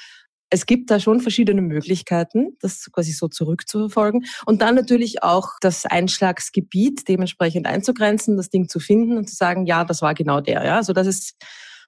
es 0.54 0.68
gibt 0.68 0.92
da 0.92 1.00
schon 1.00 1.20
verschiedene 1.20 1.64
Möglichkeiten, 1.64 2.56
das 2.62 2.88
quasi 2.92 3.12
so 3.12 3.28
zurückzuverfolgen. 3.28 4.26
Und 4.46 4.62
dann 4.62 4.76
natürlich 4.76 5.24
auch 5.24 5.50
das 5.62 5.88
Einschlagsgebiet 5.88 7.08
dementsprechend 7.08 7.66
einzugrenzen, 7.66 8.38
das 8.38 8.52
Ding 8.52 8.70
zu 8.70 8.80
finden 8.80 9.18
und 9.18 9.28
zu 9.28 9.36
sagen, 9.36 9.66
ja, 9.66 9.84
das 9.84 10.04
war 10.04 10.14
genau 10.14 10.42
der. 10.42 10.64
Ja, 10.64 10.76
also 10.76 10.94
das 10.94 11.08
ist, 11.08 11.34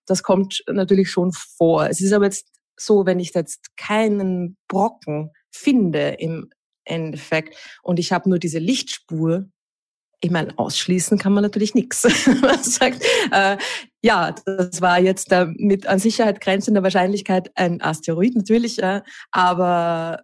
das 0.08 0.24
kommt 0.24 0.64
natürlich 0.68 1.12
schon 1.12 1.32
vor. 1.32 1.88
Es 1.88 2.02
ist 2.02 2.12
aber 2.12 2.26
jetzt 2.26 2.48
so, 2.76 3.06
wenn 3.06 3.20
ich 3.20 3.36
jetzt 3.36 3.78
keinen 3.78 4.58
Brocken 4.68 5.30
finde 5.52 6.16
im 6.18 6.50
Endeffekt 6.86 7.56
und 7.84 8.00
ich 8.00 8.12
habe 8.12 8.28
nur 8.28 8.40
diese 8.40 8.60
Lichtspur, 8.60 9.46
ich 10.26 10.32
meine, 10.32 10.58
ausschließen 10.58 11.20
kann 11.20 11.34
man 11.34 11.44
natürlich 11.44 11.76
nichts. 11.76 12.04
man 12.42 12.62
sagt, 12.64 13.04
äh, 13.32 13.58
ja, 14.02 14.34
das 14.46 14.82
war 14.82 15.00
jetzt 15.00 15.32
äh, 15.32 15.46
mit 15.56 15.86
an 15.86 16.00
Sicherheit 16.00 16.42
grenzender 16.42 16.82
Wahrscheinlichkeit 16.82 17.52
ein 17.56 17.80
Asteroid 17.82 18.36
natürlich, 18.36 18.82
äh, 18.82 19.02
aber 19.32 20.24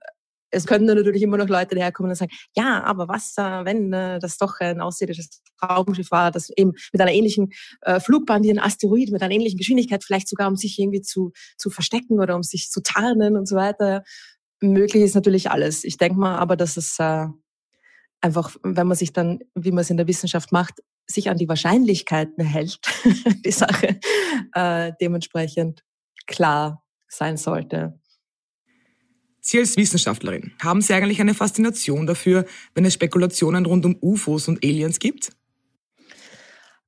es 0.49 0.65
können 0.65 0.85
natürlich 0.85 1.21
immer 1.21 1.37
noch 1.37 1.47
Leute 1.47 1.75
daherkommen 1.75 2.09
und 2.09 2.15
sagen, 2.15 2.31
ja, 2.57 2.83
aber 2.83 3.07
was, 3.07 3.35
äh, 3.37 3.63
wenn 3.63 3.93
äh, 3.93 4.17
das 4.19 4.37
doch 4.37 4.59
ein 4.59 4.81
außerirdisches 4.81 5.41
Raumschiff 5.63 6.09
war, 6.09 6.31
das 6.31 6.49
eben 6.57 6.73
mit 6.91 6.99
einer 6.99 7.13
ähnlichen 7.13 7.51
äh, 7.81 7.99
Flugbahn 7.99 8.43
wie 8.43 8.49
ein 8.49 8.59
Asteroid, 8.59 9.11
mit 9.11 9.21
einer 9.21 9.33
ähnlichen 9.33 9.59
Geschwindigkeit, 9.59 10.03
vielleicht 10.03 10.27
sogar 10.27 10.47
um 10.47 10.55
sich 10.55 10.79
irgendwie 10.79 11.01
zu, 11.01 11.31
zu 11.57 11.69
verstecken 11.69 12.19
oder 12.19 12.35
um 12.35 12.43
sich 12.43 12.71
zu 12.71 12.81
tarnen 12.81 13.37
und 13.37 13.47
so 13.47 13.55
weiter. 13.55 14.03
Möglich 14.61 15.03
ist 15.03 15.15
natürlich 15.15 15.51
alles. 15.51 15.83
Ich 15.83 15.97
denke 15.97 16.19
mal 16.19 16.37
aber, 16.37 16.57
dass 16.57 16.75
es 16.75 16.97
einfach, 18.21 18.55
wenn 18.63 18.87
man 18.87 18.97
sich 18.97 19.13
dann, 19.13 19.39
wie 19.55 19.71
man 19.71 19.81
es 19.81 19.89
in 19.89 19.97
der 19.97 20.07
Wissenschaft 20.07 20.51
macht, 20.51 20.81
sich 21.07 21.29
an 21.29 21.37
die 21.37 21.49
Wahrscheinlichkeiten 21.49 22.43
hält, 22.43 22.79
die 23.45 23.51
Sache 23.51 23.99
äh, 24.53 24.91
dementsprechend 25.01 25.83
klar 26.27 26.83
sein 27.07 27.37
sollte. 27.37 27.99
Sie 29.41 29.57
als 29.57 29.75
Wissenschaftlerin, 29.75 30.53
haben 30.61 30.81
Sie 30.81 30.93
eigentlich 30.93 31.19
eine 31.19 31.33
Faszination 31.33 32.05
dafür, 32.05 32.45
wenn 32.75 32.85
es 32.85 32.93
Spekulationen 32.93 33.65
rund 33.65 33.85
um 33.85 33.97
UFOs 33.99 34.47
und 34.47 34.63
Aliens 34.63 34.99
gibt? 34.99 35.31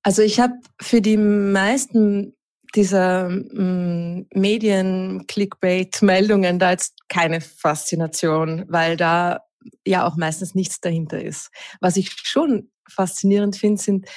Also 0.04 0.22
ich 0.22 0.40
habe 0.40 0.54
für 0.80 1.02
die 1.02 1.18
meisten 1.18 2.36
dieser 2.76 3.30
mm, 3.30 4.28
Medien-Clickbait-Meldungen 4.34 6.60
da 6.60 6.72
jetzt 6.72 6.96
keine 7.08 7.40
Faszination, 7.42 8.66
weil 8.68 8.98
da 8.98 9.42
ja 9.86 10.06
auch 10.06 10.18
meistens 10.18 10.56
nichts 10.56 10.80
dahinter 10.82 11.22
ist. 11.22 11.52
Was 11.80 11.98
ich 11.98 12.12
schon 12.12 12.70
faszinierend 12.90 13.56
finde, 13.56 13.82
sind 13.82 14.08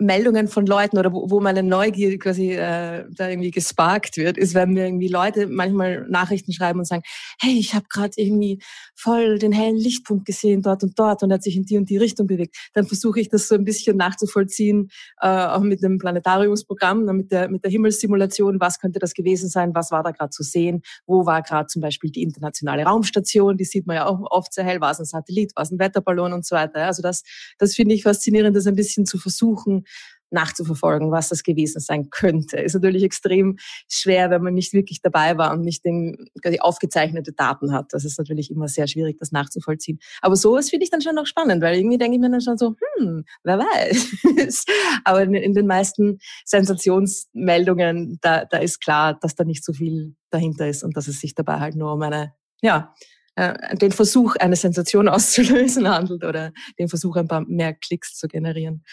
Meldungen 0.00 0.48
von 0.48 0.66
Leuten 0.66 0.98
oder 0.98 1.12
wo, 1.12 1.30
wo 1.30 1.40
meine 1.40 1.62
Neugier 1.62 2.18
quasi 2.18 2.52
äh, 2.52 3.04
da 3.10 3.28
irgendwie 3.28 3.50
gesparkt 3.50 4.16
wird, 4.16 4.38
ist, 4.38 4.54
wenn 4.54 4.72
mir 4.72 4.86
irgendwie 4.86 5.08
Leute 5.08 5.46
manchmal 5.46 6.06
Nachrichten 6.08 6.52
schreiben 6.52 6.78
und 6.78 6.86
sagen, 6.86 7.02
hey, 7.38 7.56
ich 7.58 7.74
habe 7.74 7.86
gerade 7.88 8.14
irgendwie 8.16 8.62
voll 8.94 9.38
den 9.38 9.52
hellen 9.52 9.76
Lichtpunkt 9.76 10.24
gesehen 10.24 10.62
dort 10.62 10.82
und 10.82 10.98
dort 10.98 11.22
und 11.22 11.32
hat 11.32 11.42
sich 11.42 11.56
in 11.56 11.64
die 11.64 11.76
und 11.76 11.90
die 11.90 11.98
Richtung 11.98 12.26
bewegt. 12.26 12.56
Dann 12.72 12.86
versuche 12.86 13.20
ich 13.20 13.28
das 13.28 13.46
so 13.46 13.54
ein 13.54 13.64
bisschen 13.64 13.96
nachzuvollziehen, 13.96 14.90
äh, 15.20 15.28
auch 15.28 15.60
mit 15.60 15.82
dem 15.82 15.98
Planetariumsprogramm, 15.98 17.04
ne, 17.04 17.12
mit 17.12 17.30
der, 17.30 17.48
mit 17.48 17.62
der 17.62 17.70
Himmelssimulation, 17.70 18.58
was 18.58 18.78
könnte 18.78 18.98
das 18.98 19.12
gewesen 19.12 19.48
sein, 19.50 19.74
was 19.74 19.90
war 19.90 20.02
da 20.02 20.12
gerade 20.12 20.30
zu 20.30 20.42
sehen, 20.42 20.82
wo 21.06 21.26
war 21.26 21.42
gerade 21.42 21.66
zum 21.66 21.82
Beispiel 21.82 22.10
die 22.10 22.22
internationale 22.22 22.84
Raumstation, 22.84 23.56
die 23.58 23.64
sieht 23.64 23.86
man 23.86 23.96
ja 23.96 24.06
auch 24.06 24.20
oft 24.30 24.54
sehr 24.54 24.64
hell, 24.64 24.80
war 24.80 24.92
es 24.92 24.98
ein 24.98 25.04
Satellit, 25.04 25.54
war 25.56 25.64
es 25.64 25.70
ein 25.70 25.78
Wetterballon 25.78 26.32
und 26.32 26.46
so 26.46 26.56
weiter. 26.56 26.86
Also 26.86 27.02
das, 27.02 27.22
das 27.58 27.74
finde 27.74 27.94
ich 27.94 28.02
faszinierend, 28.02 28.56
das 28.56 28.66
ein 28.66 28.76
bisschen 28.76 29.04
zu 29.04 29.18
versuchen, 29.18 29.84
nachzuverfolgen, 30.30 31.10
was 31.10 31.28
das 31.28 31.42
gewesen 31.42 31.80
sein 31.80 32.10
könnte. 32.10 32.58
Ist 32.58 32.74
natürlich 32.74 33.02
extrem 33.02 33.58
schwer, 33.88 34.30
wenn 34.30 34.42
man 34.42 34.54
nicht 34.54 34.72
wirklich 34.72 35.02
dabei 35.02 35.36
war 35.36 35.52
und 35.52 35.62
nicht 35.62 35.84
den, 35.84 36.26
die 36.44 36.60
aufgezeichnete 36.60 37.32
Daten 37.32 37.72
hat. 37.72 37.86
Das 37.90 38.04
ist 38.04 38.18
natürlich 38.18 38.50
immer 38.50 38.68
sehr 38.68 38.86
schwierig, 38.86 39.18
das 39.18 39.32
nachzuvollziehen. 39.32 39.98
Aber 40.22 40.36
sowas 40.36 40.70
finde 40.70 40.84
ich 40.84 40.90
dann 40.90 41.02
schon 41.02 41.14
noch 41.14 41.26
spannend, 41.26 41.62
weil 41.62 41.76
irgendwie 41.76 41.98
denke 41.98 42.16
ich 42.16 42.20
mir 42.20 42.30
dann 42.30 42.40
schon 42.40 42.58
so, 42.58 42.76
hm, 42.98 43.24
wer 43.42 43.58
weiß. 43.58 44.64
Aber 45.04 45.22
in, 45.22 45.34
in, 45.34 45.54
den 45.54 45.66
meisten 45.66 46.18
Sensationsmeldungen, 46.44 48.18
da, 48.20 48.44
da 48.44 48.58
ist 48.58 48.80
klar, 48.80 49.18
dass 49.20 49.34
da 49.34 49.44
nicht 49.44 49.64
so 49.64 49.72
viel 49.72 50.14
dahinter 50.30 50.68
ist 50.68 50.84
und 50.84 50.96
dass 50.96 51.08
es 51.08 51.20
sich 51.20 51.34
dabei 51.34 51.58
halt 51.58 51.74
nur 51.74 51.92
um 51.92 52.02
eine, 52.02 52.34
ja, 52.62 52.94
äh, 53.34 53.76
den 53.76 53.92
Versuch, 53.92 54.36
eine 54.36 54.56
Sensation 54.56 55.08
auszulösen 55.08 55.88
handelt 55.92 56.24
oder 56.24 56.52
den 56.78 56.88
Versuch, 56.88 57.16
ein 57.16 57.28
paar 57.28 57.42
mehr 57.42 57.74
Klicks 57.74 58.16
zu 58.16 58.28
generieren. 58.28 58.84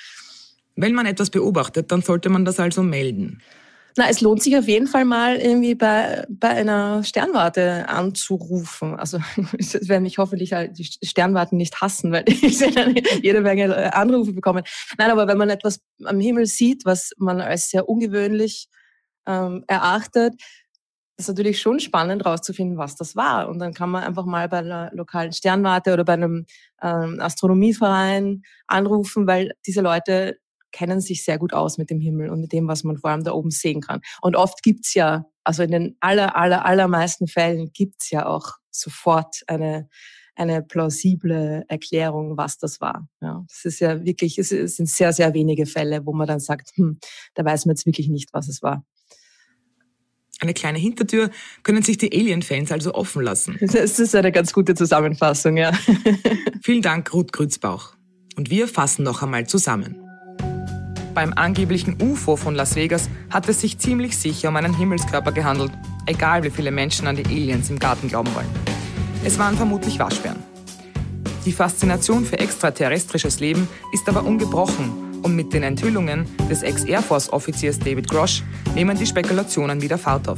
Wenn 0.78 0.94
man 0.94 1.06
etwas 1.06 1.30
beobachtet, 1.32 1.92
dann 1.92 2.02
sollte 2.02 2.30
man 2.30 2.46
das 2.46 2.60
also 2.60 2.84
melden. 2.84 3.42
Na, 3.98 4.08
es 4.10 4.22
lohnt 4.22 4.44
sich 4.44 4.56
auf 4.56 4.68
jeden 4.68 4.86
Fall 4.86 5.06
mal 5.06 5.38
irgendwie 5.38 5.74
bei, 5.74 6.24
bei 6.30 6.50
einer 6.50 7.04
Sternwarte 7.04 7.90
anzurufen. 7.90 8.94
Also 8.94 9.18
es 9.58 9.90
werden 9.90 10.04
mich 10.04 10.20
hoffentlich 10.20 10.54
halt 10.54 10.78
die 10.78 10.86
Sternwarten 11.04 11.58
nicht 11.58 11.82
hassen, 11.82 12.12
weil 12.12 12.24
ich 12.28 12.60
dann 12.60 12.96
jede 13.24 13.42
Menge 13.42 13.76
äh, 13.76 13.90
Anrufe 13.90 14.34
bekommen. 14.34 14.64
Nein, 15.00 15.10
aber 15.10 15.28
wenn 15.28 15.40
man 15.40 15.50
etwas 15.50 15.82
am 16.06 16.20
Himmel 16.20 16.46
sieht, 16.46 16.86
was 16.86 17.12
man 17.18 17.42
als 17.42 17.72
sehr 17.72 17.90
ungewöhnlich 17.90 18.68
ähm, 19.26 19.64
erachtet, 19.68 20.36
ist 21.18 21.30
natürlich 21.30 21.60
schon 21.60 21.80
spannend 21.80 22.24
rauszufinden, 22.24 22.78
was 22.78 22.96
das 22.96 23.16
war. 23.16 23.50
Und 23.50 23.58
dann 23.58 23.74
kann 23.74 23.90
man 23.90 24.04
einfach 24.04 24.26
mal 24.26 24.48
bei 24.48 24.60
einer 24.60 24.92
lokalen 24.94 25.34
Sternwarte 25.34 25.94
oder 25.94 26.06
bei 26.06 26.14
einem 26.14 26.46
ähm, 26.84 27.20
Astronomieverein 27.20 28.44
anrufen, 28.68 29.26
weil 29.26 29.54
diese 29.66 29.82
Leute 29.82 30.38
kennen 30.72 31.02
sich 31.02 31.24
sehr 31.24 31.38
gut 31.38 31.54
aus 31.54 31.78
mit 31.78 31.90
dem 31.90 32.00
Himmel 32.00 32.30
und 32.30 32.42
mit 32.42 32.52
dem, 32.52 32.68
was 32.68 32.84
man 32.84 32.98
vor 32.98 33.10
allem 33.10 33.24
da 33.24 33.32
oben 33.32 33.52
sehen 33.52 33.82
kann. 33.82 34.02
Und 34.22 34.36
oft 34.36 34.64
gibt's 34.64 34.94
ja, 34.94 35.26
also 35.44 35.64
in 35.64 35.72
den 35.72 35.98
aller, 36.00 36.36
aller, 36.36 36.66
allermeisten 36.66 37.28
Fällen 37.28 37.72
gibt's 37.74 38.10
ja 38.10 38.26
auch 38.26 38.54
sofort 38.70 39.44
eine, 39.48 39.90
eine 40.36 40.62
plausible 40.62 41.66
Erklärung, 41.68 42.38
was 42.38 42.58
das 42.58 42.80
war. 42.80 43.08
Ja, 43.22 43.44
das 43.48 43.66
ist 43.66 43.80
ja 43.80 44.04
wirklich, 44.04 44.38
es 44.38 44.50
sind 44.50 44.90
sehr, 44.90 45.14
sehr 45.14 45.34
wenige 45.34 45.66
Fälle, 45.66 46.06
wo 46.06 46.14
man 46.14 46.28
dann 46.28 46.40
sagt, 46.40 46.72
hm, 46.76 47.00
da 47.34 47.44
weiß 47.44 47.66
man 47.66 47.76
jetzt 47.76 47.86
wirklich 47.86 48.10
nicht, 48.10 48.34
was 48.34 48.48
es 48.48 48.62
war. 48.62 48.86
Eine 50.40 50.54
kleine 50.54 50.78
Hintertür 50.78 51.32
können 51.64 51.82
sich 51.82 51.98
die 51.98 52.12
Alien-Fans 52.12 52.72
also 52.72 52.94
offen 52.94 53.24
lassen. 53.24 53.58
Das 53.62 54.00
ist 54.00 54.16
eine 54.16 54.32
ganz 54.32 54.54
gute 54.54 54.76
Zusammenfassung, 54.76 55.58
ja. 55.58 55.72
Vielen 56.62 56.84
Dank, 56.84 57.12
Ruth 57.14 57.34
Grützbauch. 57.34 57.96
Und 58.36 58.52
wir 58.52 58.68
fassen 58.68 59.04
noch 59.04 59.24
einmal 59.24 59.48
zusammen. 59.48 60.07
Beim 61.18 61.34
angeblichen 61.34 61.98
UFO 62.00 62.36
von 62.36 62.54
Las 62.54 62.76
Vegas 62.76 63.10
hat 63.32 63.50
es 63.50 63.62
sich 63.62 63.80
ziemlich 63.80 64.16
sicher 64.16 64.50
um 64.50 64.56
einen 64.56 64.78
Himmelskörper 64.78 65.32
gehandelt, 65.32 65.72
egal 66.06 66.44
wie 66.44 66.52
viele 66.52 66.70
Menschen 66.70 67.08
an 67.08 67.16
die 67.16 67.26
Aliens 67.26 67.72
im 67.72 67.80
Garten 67.80 68.08
glauben 68.08 68.30
wollen. 68.36 68.46
Es 69.26 69.40
waren 69.40 69.58
vermutlich 69.58 69.98
Waschbären. 69.98 70.38
Die 71.44 71.52
Faszination 71.52 72.24
für 72.24 72.38
extraterrestrisches 72.38 73.40
Leben 73.40 73.68
ist 73.94 74.08
aber 74.08 74.26
ungebrochen 74.26 75.20
und 75.24 75.36
mit 75.36 75.54
den 75.54 75.64
Enthüllungen 75.64 76.28
des 76.52 76.62
Ex-Air 76.62 77.02
Force-Offiziers 77.02 77.80
David 77.80 78.08
Grosh 78.08 78.44
nehmen 78.76 78.96
die 78.96 79.08
Spekulationen 79.08 79.82
wieder 79.82 79.98
Fahrt 79.98 80.30
auf. 80.30 80.38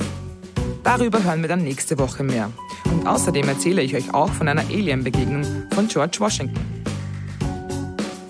Darüber 0.86 1.22
hören 1.22 1.42
wir 1.42 1.50
dann 1.50 1.62
nächste 1.62 2.00
Woche 2.00 2.24
mehr. 2.24 2.54
Und 2.86 3.06
außerdem 3.06 3.50
erzähle 3.50 3.82
ich 3.82 3.98
euch 3.98 4.14
auch 4.14 4.32
von 4.32 4.48
einer 4.48 4.62
Alien-Begegnung 4.62 5.44
von 5.74 5.90
George 5.90 6.22
Washington. 6.22 6.79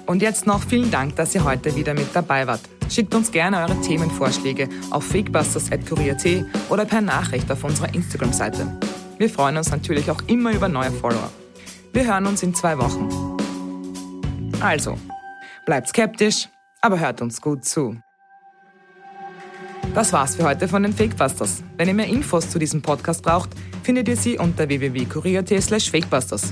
Und 0.10 0.24
jetzt 0.24 0.48
noch 0.48 0.64
vielen 0.64 0.90
Dank, 0.90 1.18
dass 1.18 1.36
ihr 1.36 1.44
heute 1.44 1.76
wieder 1.76 1.94
mit 1.94 2.08
dabei 2.16 2.48
wart. 2.48 2.62
Schickt 2.90 3.14
uns 3.14 3.32
gerne 3.32 3.60
eure 3.60 3.80
Themenvorschläge 3.82 4.68
auf 4.90 5.06
fakebusters.kurier.at 5.06 6.46
oder 6.72 6.86
per 6.86 7.02
Nachricht 7.02 7.52
auf 7.52 7.64
unserer 7.64 7.94
Instagram-Seite. 7.94 8.80
Wir 9.20 9.30
freuen 9.30 9.58
uns 9.58 9.70
natürlich 9.70 10.10
auch 10.10 10.24
immer 10.26 10.52
über 10.52 10.68
neue 10.68 10.90
Follower. 10.90 11.30
Wir 11.94 12.08
hören 12.08 12.26
uns 12.26 12.42
in 12.42 12.56
zwei 12.56 12.80
Wochen. 12.80 13.38
Also, 14.60 14.98
bleibt 15.68 15.90
skeptisch, 15.90 16.50
aber 16.82 17.00
hört 17.00 17.22
uns 17.22 17.40
gut 17.40 17.64
zu. 17.64 17.96
Das 19.94 20.12
war's 20.12 20.38
für 20.38 20.44
heute 20.44 20.68
von 20.68 20.82
den 20.82 20.94
Fakebusters. 20.94 21.64
Wenn 21.78 21.88
ihr 21.88 21.94
mehr 21.94 22.08
Infos 22.08 22.50
zu 22.50 22.58
diesem 22.58 22.82
Podcast 22.82 23.22
braucht, 23.22 23.52
findet 23.84 24.08
ihr 24.08 24.18
sie 24.18 24.40
unter 24.40 24.68
www.kurier.at 24.68 25.62
slash 25.62 25.92
fakebusters. 25.92 26.52